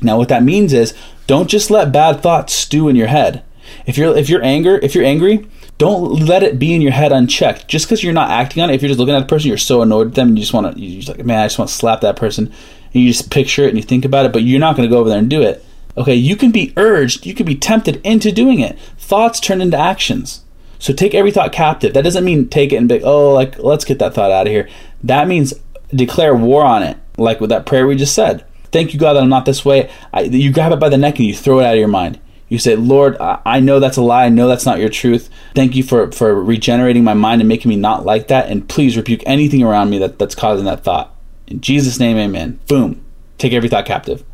[0.00, 0.94] Now what that means is
[1.26, 3.42] don't just let bad thoughts stew in your head.
[3.86, 5.46] If you're if you're anger, if you're angry,
[5.78, 7.68] don't let it be in your head unchecked.
[7.68, 9.58] Just because you're not acting on it, if you're just looking at the person, you're
[9.58, 11.58] so annoyed with them, and you just want to, you just like, man, I just
[11.58, 14.32] want to slap that person, and you just picture it and you think about it,
[14.32, 15.64] but you're not going to go over there and do it.
[15.98, 18.78] Okay, you can be urged, you can be tempted into doing it.
[18.98, 20.42] Thoughts turn into actions.
[20.78, 21.94] So take every thought captive.
[21.94, 24.52] That doesn't mean take it and be, oh, like, let's get that thought out of
[24.52, 24.68] here.
[25.02, 25.54] That means
[25.90, 28.44] declare war on it, like with that prayer we just said.
[28.72, 29.90] Thank you, God, that I'm not this way.
[30.12, 32.20] I, you grab it by the neck and you throw it out of your mind.
[32.48, 34.26] You say, Lord, I know that's a lie.
[34.26, 35.28] I know that's not your truth.
[35.54, 38.48] Thank you for, for regenerating my mind and making me not like that.
[38.48, 41.12] And please rebuke anything around me that, that's causing that thought.
[41.48, 42.60] In Jesus' name, amen.
[42.68, 43.04] Boom.
[43.38, 44.24] Take every thought captive.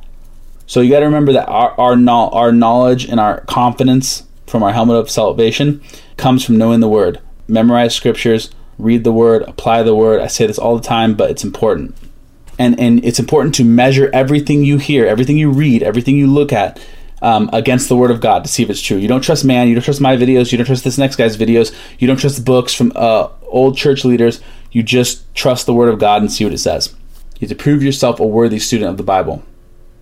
[0.66, 4.72] So you got to remember that our, our, our knowledge and our confidence from our
[4.72, 5.82] helmet of salvation
[6.18, 7.18] comes from knowing the word.
[7.48, 10.20] Memorize scriptures, read the word, apply the word.
[10.20, 11.96] I say this all the time, but it's important.
[12.58, 16.52] And and it's important to measure everything you hear, everything you read, everything you look
[16.52, 16.78] at
[17.22, 18.98] um, against the word of God to see if it's true.
[18.98, 21.36] You don't trust man, you don't trust my videos, you don't trust this next guy's
[21.36, 24.40] videos, you don't trust books from uh, old church leaders.
[24.70, 26.94] You just trust the word of God and see what it says.
[27.38, 29.42] You have to prove yourself a worthy student of the Bible.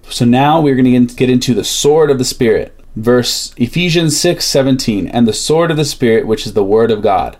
[0.08, 4.44] So now we're going to get into the sword of the Spirit verse Ephesians 6
[4.44, 7.36] 17, and the sword of the Spirit, which is the word of God.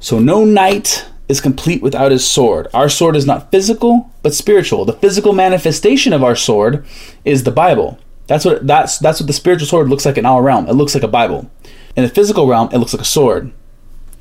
[0.00, 2.68] So no knight is complete without his sword.
[2.74, 4.84] Our sword is not physical, but spiritual.
[4.84, 6.84] The physical manifestation of our sword
[7.24, 7.98] is the Bible.
[8.26, 10.68] That's what that's that's what the spiritual sword looks like in our realm.
[10.68, 11.50] It looks like a Bible.
[11.96, 13.52] In the physical realm, it looks like a sword.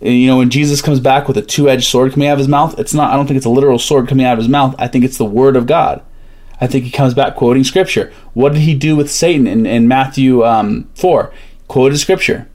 [0.02, 2.48] And, you know, when Jesus comes back with a two-edged sword coming out of his
[2.48, 4.76] mouth, it's not I don't think it's a literal sword coming out of his mouth.
[4.80, 6.04] I think it's the word of God.
[6.60, 8.12] I think he comes back quoting scripture.
[8.34, 11.34] What did he do with Satan in, in Matthew um, 4?
[11.68, 12.48] Quoted scripture.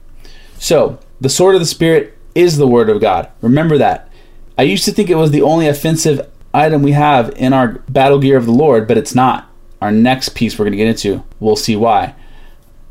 [0.59, 3.29] So, the sword of the Spirit is the word of God.
[3.41, 4.09] Remember that.
[4.57, 8.19] I used to think it was the only offensive item we have in our battle
[8.19, 9.46] gear of the Lord, but it's not.
[9.81, 12.15] Our next piece we're going to get into, we'll see why.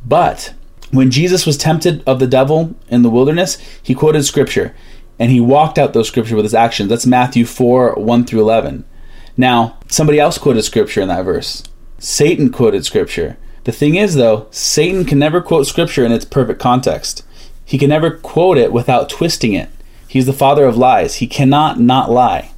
[0.05, 0.55] But
[0.91, 4.75] when Jesus was tempted of the devil in the wilderness, he quoted scripture
[5.19, 6.89] and he walked out those scripture with his actions.
[6.91, 8.85] That's Matthew 4 1 through 11.
[9.37, 11.63] Now, somebody else quoted scripture in that verse.
[11.99, 13.37] Satan quoted scripture.
[13.65, 17.25] The thing is, though, Satan can never quote scripture in its perfect context.
[17.65, 19.69] He can never quote it without twisting it.
[20.07, 21.17] He's the father of lies.
[21.17, 22.53] He cannot not lie.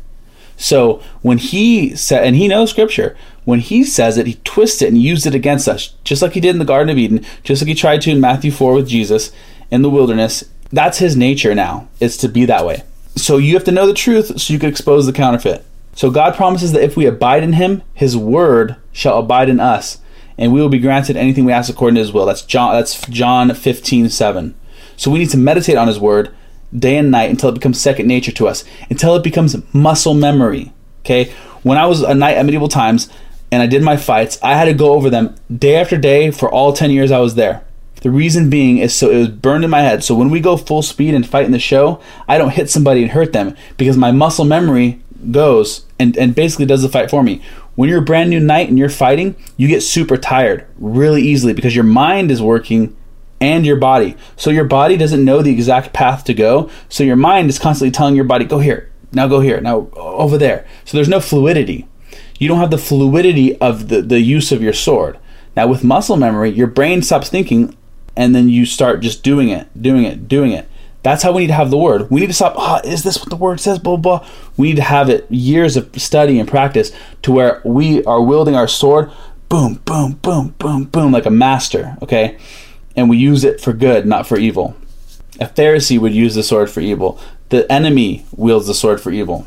[0.56, 3.16] So when he said, and he knows scripture,
[3.48, 6.40] when he says it, he twists it and uses it against us, just like he
[6.40, 8.86] did in the Garden of Eden, just like he tried to in Matthew 4 with
[8.86, 9.32] Jesus
[9.70, 10.44] in the wilderness.
[10.70, 12.82] That's his nature now, is to be that way.
[13.16, 15.64] So you have to know the truth so you can expose the counterfeit.
[15.94, 19.96] So God promises that if we abide in him, his word shall abide in us,
[20.36, 22.26] and we will be granted anything we ask according to his will.
[22.26, 24.54] That's John that's John 15, 7.
[24.98, 26.34] So we need to meditate on his word
[26.78, 30.74] day and night until it becomes second nature to us, until it becomes muscle memory.
[31.00, 31.32] Okay?
[31.62, 33.08] When I was a knight at medieval times
[33.50, 36.50] and I did my fights, I had to go over them day after day for
[36.50, 37.64] all 10 years I was there.
[38.02, 40.04] The reason being is so it was burned in my head.
[40.04, 43.02] So when we go full speed and fight in the show, I don't hit somebody
[43.02, 47.24] and hurt them because my muscle memory goes and, and basically does the fight for
[47.24, 47.42] me.
[47.74, 51.52] When you're a brand new knight and you're fighting, you get super tired really easily
[51.52, 52.96] because your mind is working
[53.40, 54.16] and your body.
[54.36, 56.70] So your body doesn't know the exact path to go.
[56.88, 60.38] So your mind is constantly telling your body, go here, now go here, now over
[60.38, 60.66] there.
[60.84, 61.87] So there's no fluidity.
[62.38, 65.18] You don't have the fluidity of the, the use of your sword.
[65.56, 67.76] Now with muscle memory, your brain stops thinking
[68.16, 70.68] and then you start just doing it, doing it, doing it.
[71.02, 72.10] That's how we need to have the word.
[72.10, 73.78] We need to stop, oh, is this what the word says?
[73.78, 74.28] Blah, blah, blah.
[74.56, 78.56] We need to have it years of study and practice to where we are wielding
[78.56, 79.10] our sword,
[79.48, 82.38] boom, boom, boom, boom, boom, like a master, okay?
[82.98, 84.76] and we use it for good, not for evil.
[85.40, 87.20] A Pharisee would use the sword for evil.
[87.50, 89.46] The enemy wields the sword for evil.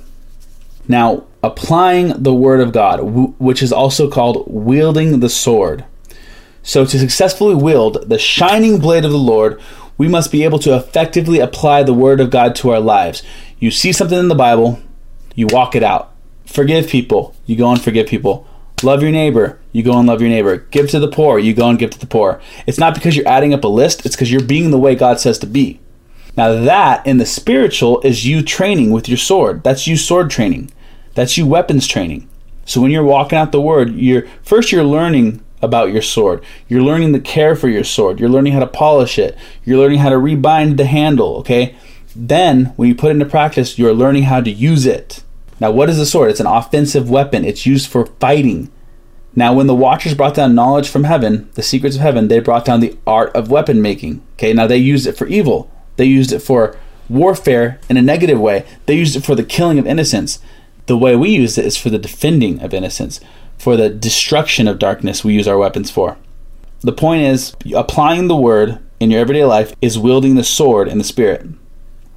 [0.87, 2.99] Now, applying the word of God,
[3.39, 5.85] which is also called wielding the sword.
[6.63, 9.59] So, to successfully wield the shining blade of the Lord,
[9.97, 13.23] we must be able to effectively apply the word of God to our lives.
[13.59, 14.79] You see something in the Bible,
[15.35, 16.13] you walk it out.
[16.45, 18.47] Forgive people, you go and forgive people.
[18.83, 19.59] Love your neighbor.
[19.71, 20.57] You go and love your neighbor.
[20.57, 21.37] Give to the poor.
[21.37, 22.41] You go and give to the poor.
[22.65, 25.19] It's not because you're adding up a list, it's because you're being the way God
[25.19, 25.79] says to be.
[26.35, 29.63] Now, that in the spiritual is you training with your sword.
[29.63, 30.71] That's you sword training.
[31.13, 32.27] That's you weapons training.
[32.65, 36.43] So when you're walking out the word, you're first you're learning about your sword.
[36.67, 38.19] You're learning the care for your sword.
[38.19, 39.37] You're learning how to polish it.
[39.63, 41.75] You're learning how to rebind the handle, okay?
[42.15, 45.23] Then when you put it into practice, you're learning how to use it.
[45.59, 46.31] Now, what is a sword?
[46.31, 48.71] It's an offensive weapon, it's used for fighting.
[49.35, 52.65] Now, when the Watchers brought down knowledge from heaven, the secrets of heaven, they brought
[52.65, 54.21] down the art of weapon making.
[54.33, 55.71] Okay, now they used it for evil.
[55.95, 56.75] They used it for
[57.07, 58.65] warfare in a negative way.
[58.87, 60.39] They used it for the killing of innocents.
[60.87, 63.19] The way we use it is for the defending of innocence,
[63.57, 66.17] for the destruction of darkness, we use our weapons for.
[66.81, 70.97] The point is, applying the word in your everyday life is wielding the sword in
[70.97, 71.47] the spirit.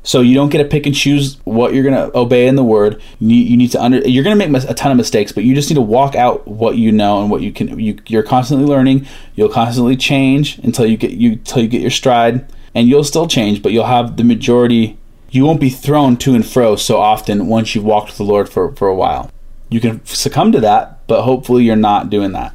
[0.07, 2.64] So you don't get to pick and choose what you're going to obey in the
[2.64, 3.00] word.
[3.20, 4.07] You, you need to under.
[4.07, 6.46] You're going to make a ton of mistakes, but you just need to walk out
[6.46, 7.79] what you know and what you can.
[7.79, 9.07] You, you're constantly learning.
[9.35, 13.27] You'll constantly change until you get you until you get your stride, and you'll still
[13.27, 14.98] change, but you'll have the majority.
[15.35, 18.49] You won't be thrown to and fro so often once you've walked with the Lord
[18.49, 19.33] for for a while.
[19.68, 22.55] You can succumb to that, but hopefully you're not doing that.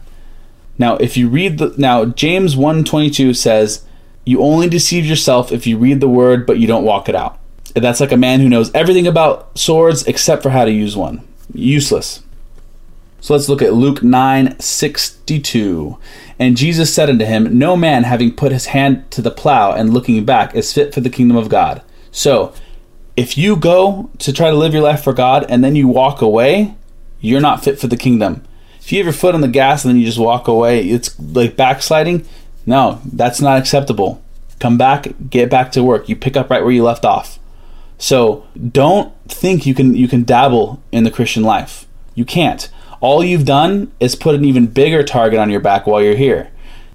[0.78, 3.82] Now, if you read the now James 1:22 says,
[4.24, 7.38] "You only deceive yourself if you read the word but you don't walk it out."
[7.74, 11.20] That's like a man who knows everything about swords except for how to use one.
[11.54, 12.22] Useless.
[13.20, 15.98] So let's look at Luke 9:62.
[16.40, 19.94] And Jesus said unto him, No man having put his hand to the plow and
[19.94, 21.82] looking back is fit for the kingdom of God.
[22.12, 22.54] So,
[23.20, 26.22] if you go to try to live your life for God and then you walk
[26.22, 26.74] away,
[27.20, 28.46] you're not fit for the kingdom.
[28.80, 31.20] If you have your foot on the gas and then you just walk away, it's
[31.20, 32.26] like backsliding.
[32.66, 34.24] No, that's not acceptable.
[34.62, 36.08] Come back, get back to work.
[36.08, 37.40] You pick up right where you left off.
[37.98, 41.86] So don't think you can you can dabble in the Christian life.
[42.16, 42.70] You can't.
[43.02, 46.52] All you've done is put an even bigger target on your back while you're here.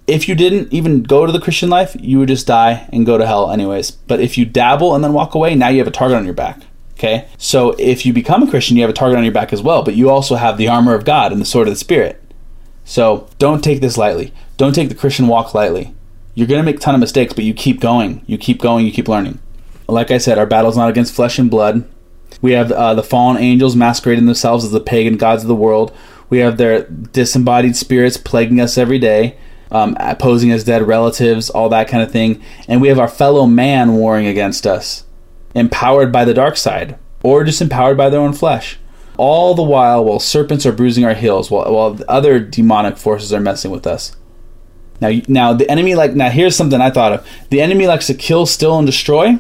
[0.07, 3.17] If you didn't even go to the Christian life, you would just die and go
[3.17, 3.91] to hell anyways.
[3.91, 6.35] But if you dabble and then walk away, now you have a target on your
[6.35, 6.61] back.
[6.93, 7.29] Okay?
[7.39, 9.83] So if you become a Christian, you have a target on your back as well,
[9.83, 12.23] but you also have the armor of God and the sword of the Spirit.
[12.85, 14.33] So don't take this lightly.
[14.57, 15.95] Don't take the Christian walk lightly.
[16.35, 18.23] You're going to make a ton of mistakes, but you keep going.
[18.27, 19.39] You keep going, you keep learning.
[19.89, 21.89] Like I said, our battle's not against flesh and blood.
[22.43, 25.97] We have uh, the fallen angels masquerading themselves as the pagan gods of the world.
[26.29, 29.39] We have their disembodied spirits plaguing us every day,
[29.75, 32.43] um, posing as dead relatives, all that kind of thing.
[32.69, 35.05] And we have our fellow man warring against us,
[35.55, 38.79] empowered by the dark side, or just empowered by their own flesh.
[39.17, 43.41] all the while while serpents are bruising our heels, while, while other demonic forces are
[43.41, 44.17] messing with us.
[45.01, 47.29] Now, now the enemy like now here's something I thought of.
[47.51, 49.39] The enemy likes to kill, steal, and destroy.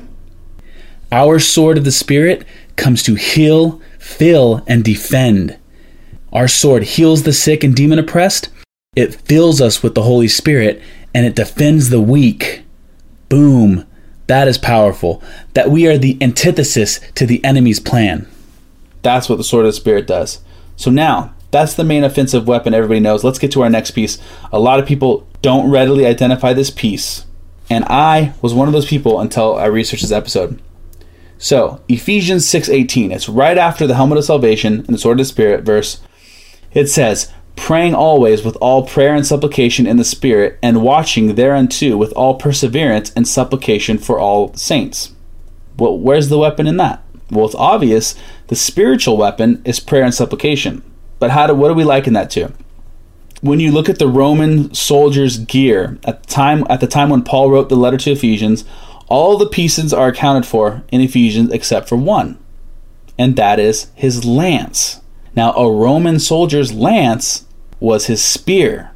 [1.12, 5.58] Our sword of the spirit comes to heal, fill, and defend.
[6.32, 8.48] Our sword heals the sick and demon oppressed.
[8.96, 10.82] It fills us with the Holy Spirit
[11.12, 12.62] and it defends the weak.
[13.28, 13.86] Boom.
[14.26, 15.22] That is powerful.
[15.54, 18.26] That we are the antithesis to the enemy's plan.
[19.02, 20.40] That's what the sword of the Spirit does.
[20.76, 23.22] So now, that's the main offensive weapon everybody knows.
[23.22, 24.18] Let's get to our next piece.
[24.52, 27.26] A lot of people don't readily identify this piece,
[27.70, 30.60] and I was one of those people until I researched this episode.
[31.38, 35.30] So, Ephesians 6:18, it's right after the helmet of salvation and the sword of the
[35.30, 36.00] spirit verse.
[36.72, 41.96] It says, "Praying always with all prayer and supplication in the spirit, and watching thereunto
[41.96, 45.10] with all perseverance and supplication for all saints."
[45.78, 47.02] Well, where's the weapon in that?
[47.30, 48.14] Well, it's obvious.
[48.48, 50.82] The spiritual weapon is prayer and supplication.
[51.18, 52.52] But how do what do we liken that to?
[53.40, 57.22] When you look at the Roman soldiers' gear at the time at the time when
[57.22, 58.64] Paul wrote the letter to Ephesians,
[59.08, 62.38] all the pieces are accounted for in Ephesians except for one,
[63.18, 65.00] and that is his lance.
[65.36, 67.44] Now, a Roman soldier's lance
[67.80, 68.92] was his spear,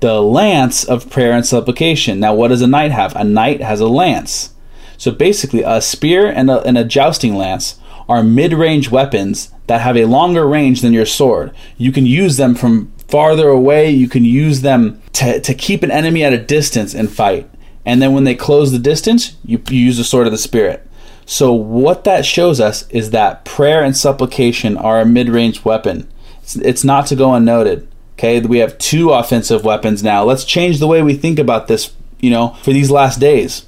[0.00, 2.20] the lance of prayer and supplication.
[2.20, 3.14] Now, what does a knight have?
[3.16, 4.52] A knight has a lance.
[4.96, 7.78] So basically, a spear and a, and a jousting lance
[8.08, 11.52] are mid range weapons that have a longer range than your sword.
[11.78, 15.90] You can use them from farther away, you can use them to, to keep an
[15.90, 17.48] enemy at a distance and fight.
[17.86, 20.86] And then when they close the distance, you, you use the sword of the Spirit.
[21.26, 26.08] So, what that shows us is that prayer and supplication are a mid range weapon.
[26.42, 27.86] It's, it's not to go unnoted.
[28.14, 30.22] Okay, we have two offensive weapons now.
[30.24, 33.66] Let's change the way we think about this, you know, for these last days.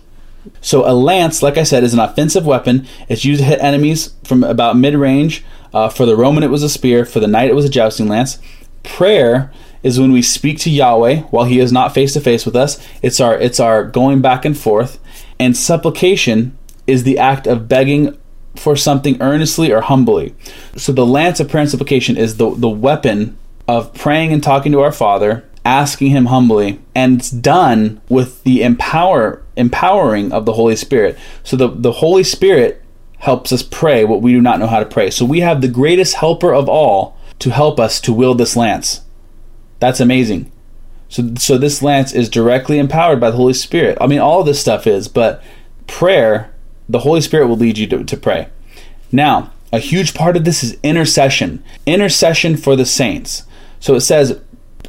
[0.60, 2.86] So a lance, like I said, is an offensive weapon.
[3.08, 5.44] It's used to hit enemies from about mid range.
[5.74, 7.04] Uh, for the Roman, it was a spear.
[7.04, 8.38] For the knight, it was a jousting lance.
[8.82, 9.52] Prayer
[9.82, 12.84] is when we speak to Yahweh while He is not face to face with us.
[13.02, 14.98] It's our it's our going back and forth.
[15.38, 16.56] And supplication
[16.86, 18.16] is the act of begging
[18.56, 20.34] for something earnestly or humbly.
[20.76, 23.36] So the lance of prayer and supplication is the the weapon
[23.68, 28.62] of praying and talking to our Father asking him humbly and it's done with the
[28.62, 31.18] empower empowering of the holy spirit.
[31.42, 32.84] So the, the holy spirit
[33.18, 35.10] helps us pray what we do not know how to pray.
[35.10, 39.00] So we have the greatest helper of all to help us to wield this lance.
[39.80, 40.52] That's amazing.
[41.08, 43.98] So so this lance is directly empowered by the holy spirit.
[44.00, 45.42] I mean all this stuff is but
[45.88, 46.52] prayer
[46.88, 48.48] the holy spirit will lead you to, to pray
[49.12, 53.44] now a huge part of this is intercession intercession for the saints
[53.80, 54.40] so it says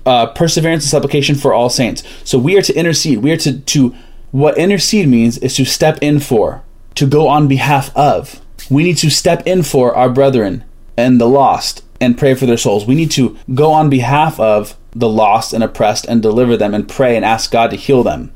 [0.08, 2.02] uh, perseverance and supplication for all saints.
[2.24, 3.20] So we are to intercede.
[3.20, 3.96] We are to, to,
[4.32, 6.64] what intercede means is to step in for,
[6.96, 8.42] to go on behalf of.
[8.70, 10.64] We need to step in for our brethren
[10.96, 12.86] and the lost and pray for their souls.
[12.86, 16.88] We need to go on behalf of the lost and oppressed and deliver them and
[16.88, 18.34] pray and ask God to heal them.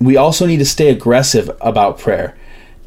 [0.00, 2.36] We also need to stay aggressive about prayer.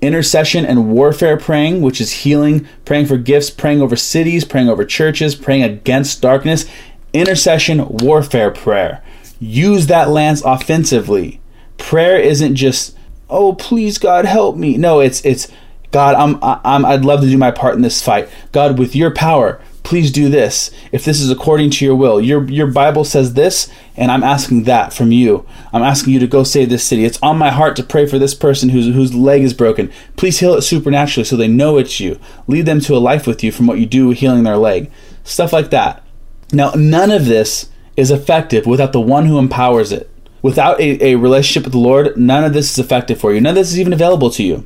[0.03, 4.83] Intercession and warfare praying, which is healing, praying for gifts, praying over cities, praying over
[4.83, 6.65] churches, praying against darkness,
[7.13, 9.01] intercession warfare prayer.
[9.39, 11.39] Use that lance offensively.
[11.77, 12.97] Prayer isn't just,
[13.29, 15.47] "Oh, please God help me." No, it's it's
[15.91, 18.27] God, I'm I'm I'd love to do my part in this fight.
[18.51, 20.69] God, with your power, please do this.
[20.91, 22.19] If this is according to your will.
[22.19, 25.45] Your your Bible says this, and I'm asking that from you.
[25.71, 27.05] I'm asking you to go save this city.
[27.05, 29.91] It's on my heart to pray for this person whose whose leg is broken.
[30.15, 32.19] Please heal it supernaturally so they know it's you.
[32.47, 34.91] Lead them to a life with you from what you do healing their leg.
[35.23, 36.03] Stuff like that.
[36.51, 40.09] Now, none of this is effective without the one who empowers it.
[40.41, 43.39] Without a, a relationship with the Lord, none of this is effective for you.
[43.39, 44.65] None of this is even available to you.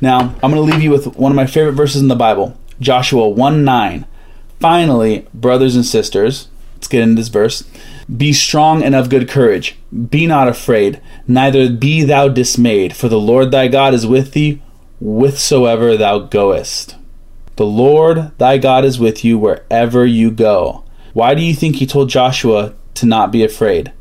[0.00, 2.58] Now, I'm going to leave you with one of my favorite verses in the Bible
[2.80, 4.06] Joshua 1 9.
[4.60, 7.64] Finally, brothers and sisters, let's get into this verse.
[8.14, 9.78] Be strong and of good courage.
[10.10, 14.62] Be not afraid, neither be thou dismayed, for the Lord thy God is with thee
[15.00, 16.96] whithersoever thou goest.
[17.56, 20.84] The Lord thy God is with you wherever you go.
[21.12, 23.92] Why do you think he told Joshua to not be afraid?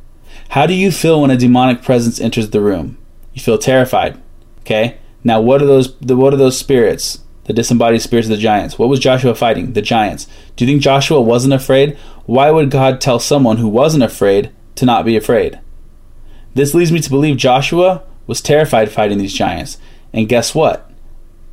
[0.50, 2.98] How do you feel when a demonic presence enters the room?
[3.34, 4.22] You feel terrified.
[4.62, 4.98] Okay?
[5.24, 7.20] Now what are those what are those spirits?
[7.46, 8.78] The disembodied spirits of the giants.
[8.78, 9.74] What was Joshua fighting?
[9.74, 10.28] The giants.
[10.56, 11.98] Do you think Joshua wasn't afraid?
[12.28, 15.60] Why would God tell someone who wasn't afraid to not be afraid?
[16.54, 19.78] This leads me to believe Joshua was terrified fighting these giants.
[20.12, 20.92] And guess what?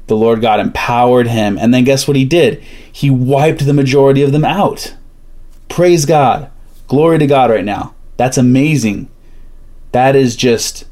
[0.09, 1.57] The Lord God empowered him.
[1.59, 2.61] And then guess what he did?
[2.91, 4.95] He wiped the majority of them out.
[5.69, 6.51] Praise God.
[6.89, 7.95] Glory to God right now.
[8.17, 9.09] That's amazing.
[9.93, 10.87] That is just,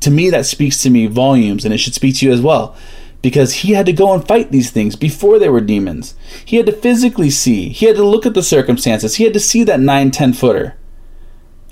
[0.00, 2.74] to me, that speaks to me volumes, and it should speak to you as well.
[3.22, 6.14] Because he had to go and fight these things before they were demons.
[6.44, 9.40] He had to physically see, he had to look at the circumstances, he had to
[9.40, 10.76] see that 9 10 footer.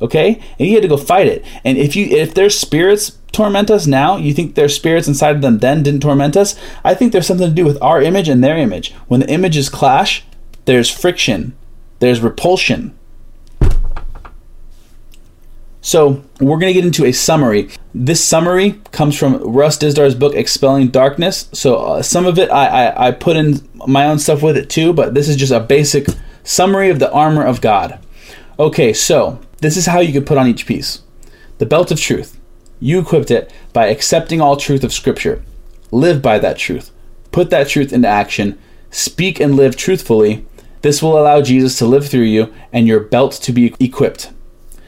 [0.01, 0.35] Okay?
[0.59, 1.45] And he had to go fight it.
[1.65, 5.43] And if you if their spirits torment us now, you think their spirits inside of
[5.43, 6.59] them then didn't torment us?
[6.85, 8.93] I think there's something to do with our image and their image.
[9.09, 10.25] When the images clash,
[10.65, 11.57] there's friction,
[12.01, 12.97] there's repulsion.
[15.87, 17.71] So, we're going to get into a summary.
[17.95, 21.49] This summary comes from Russ Dizdar book, Expelling Darkness.
[21.53, 24.69] So, uh, some of it I, I, I put in my own stuff with it
[24.69, 26.09] too, but this is just a basic
[26.43, 28.01] summary of the armor of God.
[28.59, 31.03] Okay, so this is how you could put on each piece
[31.59, 32.37] the belt of truth.
[32.81, 35.45] You equipped it by accepting all truth of Scripture.
[35.93, 36.91] Live by that truth.
[37.31, 38.59] Put that truth into action.
[38.91, 40.47] Speak and live truthfully.
[40.83, 44.33] This will allow Jesus to live through you and your belt to be equipped.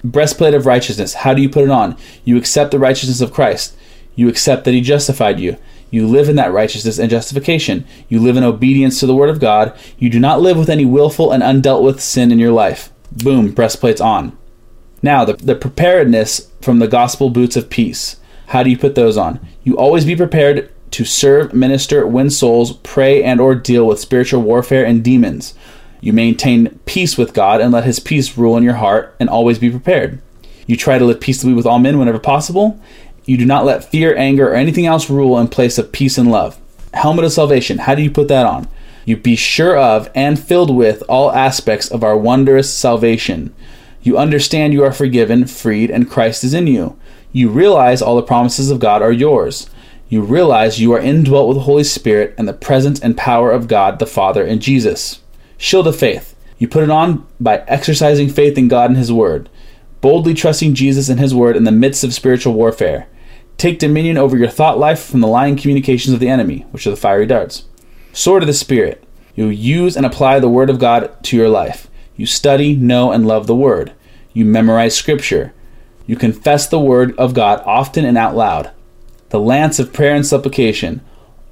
[0.05, 1.15] Breastplate of righteousness.
[1.15, 1.97] How do you put it on?
[2.25, 3.77] You accept the righteousness of Christ.
[4.15, 5.57] You accept that He justified you.
[5.91, 7.87] You live in that righteousness and justification.
[8.09, 9.77] You live in obedience to the Word of God.
[9.99, 12.93] You do not live with any willful and undealt with sin in your life.
[13.11, 14.37] Boom, breastplate's on.
[15.03, 18.17] Now, the, the preparedness from the gospel boots of peace.
[18.49, 19.41] How do you put those on?
[19.63, 24.43] You always be prepared to serve, minister, win souls, pray, and or deal with spiritual
[24.43, 25.55] warfare and demons.
[26.01, 29.59] You maintain peace with God and let his peace rule in your heart and always
[29.59, 30.21] be prepared.
[30.67, 32.81] You try to live peaceably with all men whenever possible.
[33.25, 36.31] You do not let fear, anger, or anything else rule in place of peace and
[36.31, 36.59] love.
[36.95, 37.79] Helmet of salvation.
[37.79, 38.69] How do you put that on?
[39.05, 43.55] You be sure of and filled with all aspects of our wondrous salvation.
[44.03, 46.99] You understand you are forgiven, freed, and Christ is in you.
[47.33, 49.69] You realize all the promises of God are yours.
[50.09, 53.69] You realize you are indwelt with the Holy Spirit and the presence and power of
[53.69, 55.21] God the Father in Jesus.
[55.59, 56.35] Shield of faith.
[56.57, 59.49] You put it on by exercising faith in God and His Word,
[60.01, 63.09] boldly trusting Jesus and His Word in the midst of spiritual warfare.
[63.57, 66.91] Take dominion over your thought life from the lying communications of the enemy, which are
[66.91, 67.65] the fiery darts.
[68.13, 69.03] Sword of the Spirit.
[69.35, 71.89] You use and apply the Word of God to your life.
[72.17, 73.93] You study, know, and love the Word.
[74.33, 75.53] You memorize Scripture.
[76.07, 78.71] You confess the Word of God often and out loud.
[79.31, 81.01] The lance of prayer and supplication.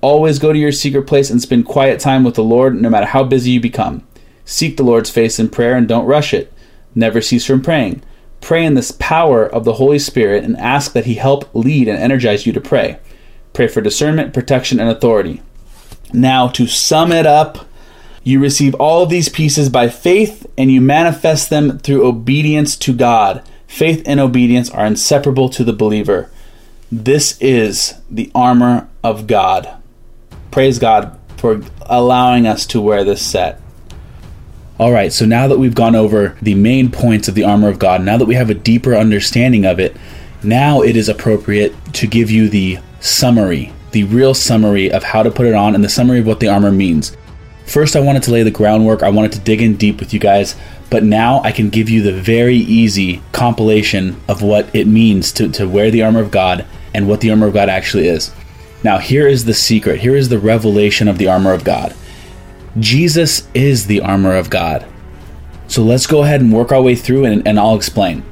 [0.00, 3.06] Always go to your secret place and spend quiet time with the Lord no matter
[3.06, 4.06] how busy you become.
[4.44, 6.52] Seek the Lord's face in prayer and don't rush it.
[6.94, 8.02] Never cease from praying.
[8.40, 11.98] Pray in this power of the Holy Spirit and ask that He help lead and
[11.98, 12.98] energize you to pray.
[13.52, 15.42] Pray for discernment, protection, and authority.
[16.12, 17.66] Now, to sum it up,
[18.22, 22.92] you receive all of these pieces by faith and you manifest them through obedience to
[22.92, 23.42] God.
[23.66, 26.30] Faith and obedience are inseparable to the believer.
[26.90, 29.76] This is the armor of God.
[30.56, 33.60] Praise God for allowing us to wear this set.
[34.78, 37.78] All right, so now that we've gone over the main points of the armor of
[37.78, 39.94] God, now that we have a deeper understanding of it,
[40.42, 45.30] now it is appropriate to give you the summary, the real summary of how to
[45.30, 47.14] put it on and the summary of what the armor means.
[47.66, 49.02] First, I wanted to lay the groundwork.
[49.02, 50.56] I wanted to dig in deep with you guys,
[50.88, 55.50] but now I can give you the very easy compilation of what it means to,
[55.50, 58.32] to wear the armor of God and what the armor of God actually is.
[58.86, 59.98] Now, here is the secret.
[59.98, 61.92] Here is the revelation of the armor of God.
[62.78, 64.86] Jesus is the armor of God.
[65.66, 68.22] So let's go ahead and work our way through and, and I'll explain.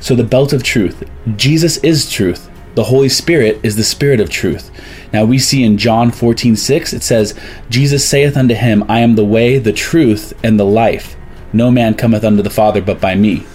[0.00, 1.08] So, the belt of truth.
[1.36, 2.50] Jesus is truth.
[2.74, 4.72] The Holy Spirit is the Spirit of truth.
[5.12, 7.38] Now we see in John 14, 6, it says,
[7.70, 11.14] Jesus saith unto him, I am the way, the truth, and the life.
[11.52, 13.46] No man cometh unto the Father but by me.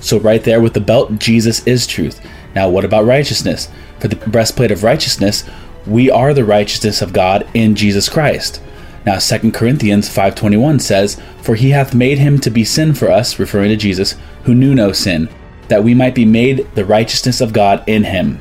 [0.00, 2.20] So, right there with the belt, Jesus is truth.
[2.56, 3.68] Now, what about righteousness?
[4.00, 5.48] For the breastplate of righteousness,
[5.86, 8.60] we are the righteousness of God in Jesus Christ.
[9.04, 13.38] Now 2 Corinthians 5:21 says, "For he hath made him to be sin for us,
[13.38, 14.14] referring to Jesus,
[14.44, 15.28] who knew no sin,
[15.68, 18.38] that we might be made the righteousness of God in him."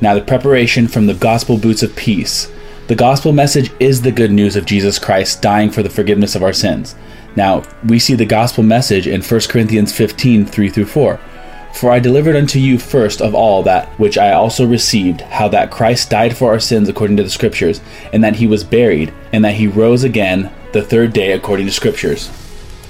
[0.00, 2.48] Now, the preparation from the gospel boots of peace.
[2.88, 6.42] The gospel message is the good news of Jesus Christ dying for the forgiveness of
[6.42, 6.96] our sins.
[7.36, 11.20] Now, we see the gospel message in 1 Corinthians 15 3 through 4.
[11.72, 15.70] For I delivered unto you first of all that which I also received, how that
[15.70, 17.80] Christ died for our sins according to the Scriptures,
[18.12, 21.72] and that he was buried, and that he rose again the third day according to
[21.72, 22.30] Scriptures.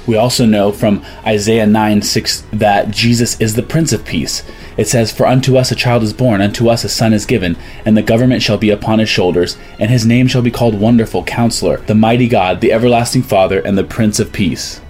[0.07, 4.43] We also know from Isaiah 9 6 that Jesus is the Prince of Peace.
[4.77, 7.57] It says, For unto us a child is born, unto us a son is given,
[7.85, 11.23] and the government shall be upon his shoulders, and his name shall be called Wonderful
[11.23, 14.81] Counselor, the Mighty God, the Everlasting Father, and the Prince of Peace.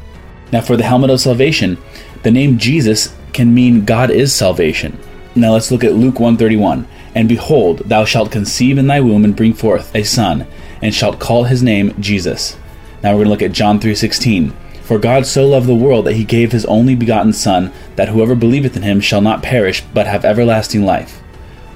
[0.51, 1.77] Now, for the helmet of salvation,
[2.23, 4.99] the name Jesus can mean God is salvation.
[5.35, 6.87] Now let's look at Luke 131.
[7.15, 10.47] And behold, thou shalt conceive in thy womb and bring forth a son,
[10.81, 12.57] and shalt call his name Jesus.
[13.03, 14.53] Now we're going to look at John 3:16.
[14.83, 18.35] For God so loved the world that he gave his only begotten Son, that whoever
[18.35, 21.21] believeth in him shall not perish, but have everlasting life.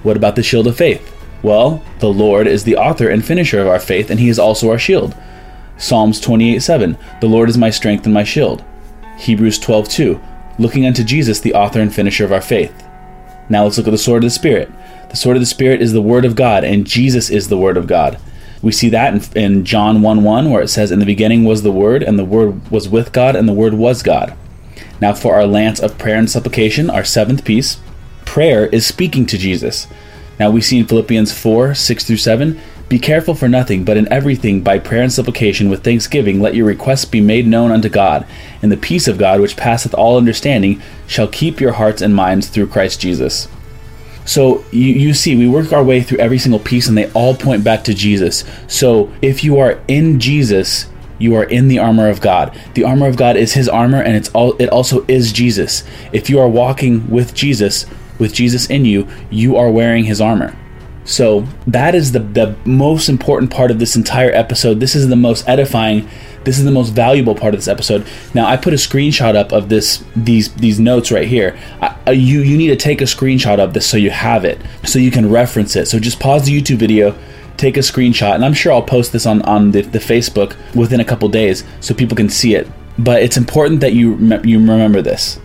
[0.02, 1.14] What about the shield of faith?
[1.42, 4.70] Well, the Lord is the author and finisher of our faith, and he is also
[4.70, 5.14] our shield.
[5.78, 6.98] Psalms 28 7.
[7.20, 8.64] The Lord is my strength and my shield.
[9.18, 10.20] Hebrews 12 2.
[10.58, 12.84] Looking unto Jesus, the author and finisher of our faith.
[13.48, 14.70] Now let's look at the sword of the Spirit.
[15.10, 17.76] The sword of the Spirit is the Word of God, and Jesus is the Word
[17.76, 18.18] of God.
[18.62, 21.62] We see that in, in John 1 1, where it says, In the beginning was
[21.62, 24.36] the Word, and the Word was with God, and the Word was God.
[25.00, 27.78] Now, for our lance of prayer and supplication, our seventh piece,
[28.24, 29.86] prayer is speaking to Jesus.
[30.40, 34.10] Now, we see in Philippians 4 6 through 7, Be careful for nothing, but in
[34.12, 38.24] everything, by prayer and supplication, with thanksgiving, let your requests be made known unto God,
[38.62, 42.48] and the peace of God, which passeth all understanding, shall keep your hearts and minds
[42.48, 43.48] through Christ Jesus.
[44.24, 47.34] So you, you see, we work our way through every single piece and they all
[47.34, 48.44] point back to Jesus.
[48.66, 50.86] So if you are in Jesus,
[51.18, 52.56] you are in the armor of God.
[52.74, 55.84] The armor of God is his armor and it's all it also is Jesus.
[56.12, 57.86] If you are walking with Jesus,
[58.18, 60.56] with Jesus in you, you are wearing his armor.
[61.06, 64.80] So that is the, the most important part of this entire episode.
[64.80, 66.08] This is the most edifying
[66.46, 68.06] this is the most valuable part of this episode.
[68.32, 71.58] Now, I put a screenshot up of this these these notes right here.
[71.82, 74.60] I, uh, you you need to take a screenshot of this so you have it,
[74.84, 75.86] so you can reference it.
[75.86, 77.18] So just pause the YouTube video,
[77.56, 81.00] take a screenshot, and I'm sure I'll post this on on the, the Facebook within
[81.00, 82.68] a couple days so people can see it.
[82.96, 85.40] But it's important that you you remember this.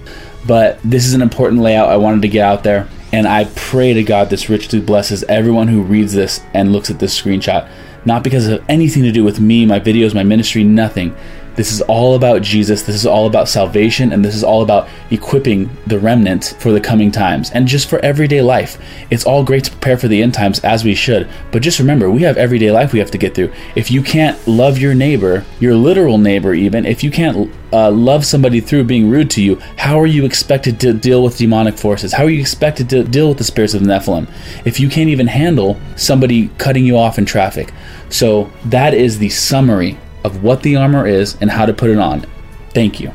[0.46, 3.94] But this is an important layout I wanted to get out there, and I pray
[3.94, 7.70] to God this richly blesses everyone who reads this and looks at this screenshot
[8.06, 11.16] not because of anything to do with me, my videos, my ministry, nothing.
[11.56, 12.84] This is all about Jesus.
[12.84, 16.80] This is all about salvation, and this is all about equipping the remnant for the
[16.80, 18.82] coming times and just for everyday life.
[19.10, 22.10] It's all great to prepare for the end times as we should, but just remember,
[22.10, 23.52] we have everyday life we have to get through.
[23.76, 28.26] If you can't love your neighbor, your literal neighbor, even, if you can't uh, love
[28.26, 32.14] somebody through being rude to you, how are you expected to deal with demonic forces?
[32.14, 34.30] How are you expected to deal with the spirits of the Nephilim
[34.66, 37.74] if you can't even handle somebody cutting you off in traffic?
[38.10, 41.98] So, that is the summary of what the armor is and how to put it
[41.98, 42.26] on.
[42.70, 43.12] Thank you.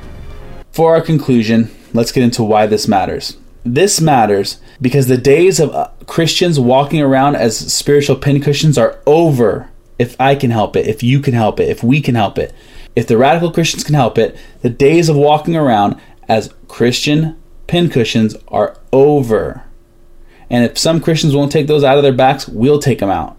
[0.73, 3.37] For our conclusion, let's get into why this matters.
[3.65, 9.71] This matters because the days of uh, Christians walking around as spiritual pincushions are over.
[9.99, 12.55] If I can help it, if you can help it, if we can help it,
[12.95, 18.37] if the radical Christians can help it, the days of walking around as Christian pincushions
[18.49, 19.63] are over.
[20.49, 23.37] And if some Christians won't take those out of their backs, we'll take them out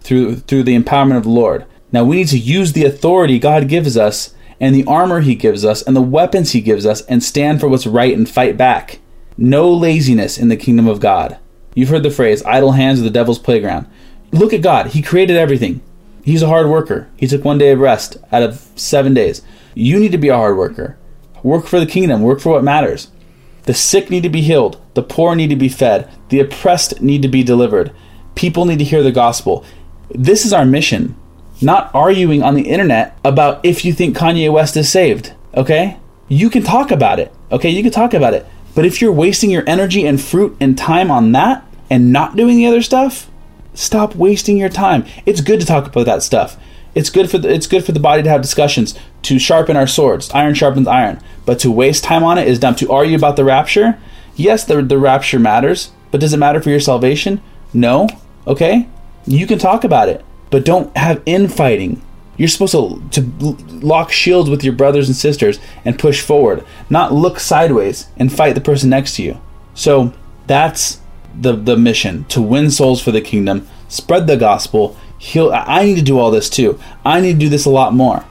[0.00, 1.66] through through the empowerment of the Lord.
[1.92, 5.64] Now we need to use the authority God gives us and the armor He gives
[5.64, 9.00] us and the weapons He gives us and stand for what's right and fight back.
[9.36, 11.38] No laziness in the kingdom of God.
[11.74, 13.86] You've heard the phrase, idle hands are the devil's playground.
[14.32, 14.88] Look at God.
[14.88, 15.82] He created everything.
[16.24, 17.08] He's a hard worker.
[17.16, 19.42] He took one day of rest out of seven days.
[19.74, 20.96] You need to be a hard worker.
[21.42, 22.22] Work for the kingdom.
[22.22, 23.10] Work for what matters.
[23.64, 24.80] The sick need to be healed.
[24.94, 26.10] The poor need to be fed.
[26.30, 27.92] The oppressed need to be delivered.
[28.34, 29.64] People need to hear the gospel.
[30.10, 31.14] This is our mission
[31.62, 35.98] not arguing on the internet about if you think Kanye West is saved, okay?
[36.28, 37.70] You can talk about it, okay?
[37.70, 38.46] You can talk about it.
[38.74, 42.56] But if you're wasting your energy and fruit and time on that and not doing
[42.56, 43.30] the other stuff,
[43.74, 45.04] stop wasting your time.
[45.24, 46.58] It's good to talk about that stuff.
[46.94, 49.86] It's good for the, it's good for the body to have discussions, to sharpen our
[49.86, 50.30] swords.
[50.30, 51.20] Iron sharpens iron.
[51.44, 52.74] But to waste time on it is dumb.
[52.76, 53.98] To argue about the rapture,
[54.34, 57.40] yes, the, the rapture matters, but does it matter for your salvation?
[57.72, 58.08] No.
[58.46, 58.88] Okay?
[59.26, 62.02] You can talk about it but don't have infighting.
[62.36, 63.22] You're supposed to, to
[63.76, 68.54] lock shields with your brothers and sisters and push forward, not look sideways and fight
[68.54, 69.40] the person next to you.
[69.74, 70.12] So
[70.46, 71.00] that's
[71.38, 74.96] the, the mission to win souls for the kingdom, spread the gospel.
[75.18, 75.50] Heal.
[75.50, 76.78] I need to do all this too.
[77.04, 78.24] I need to do this a lot more.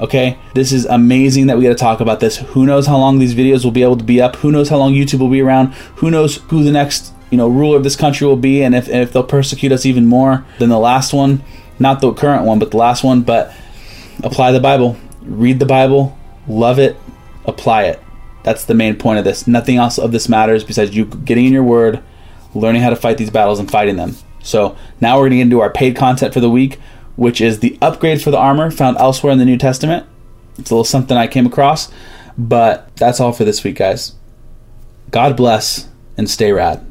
[0.00, 2.38] Okay, this is amazing that we got to talk about this.
[2.38, 4.34] Who knows how long these videos will be able to be up?
[4.36, 5.72] Who knows how long YouTube will be around?
[5.96, 8.88] Who knows who the next you know ruler of this country will be, and if,
[8.88, 11.44] if they'll persecute us even more than the last one?
[11.78, 13.22] Not the current one, but the last one.
[13.22, 13.54] But
[14.22, 16.16] apply the Bible, read the Bible,
[16.46, 16.96] love it,
[17.44, 18.00] apply it.
[18.42, 19.46] That's the main point of this.
[19.46, 22.02] Nothing else of this matters besides you getting in your word,
[22.54, 24.16] learning how to fight these battles, and fighting them.
[24.42, 26.78] So now we're going to get into our paid content for the week,
[27.16, 30.06] which is the upgrade for the armor found elsewhere in the New Testament.
[30.58, 31.90] It's a little something I came across,
[32.36, 34.14] but that's all for this week, guys.
[35.10, 36.84] God bless and stay rad.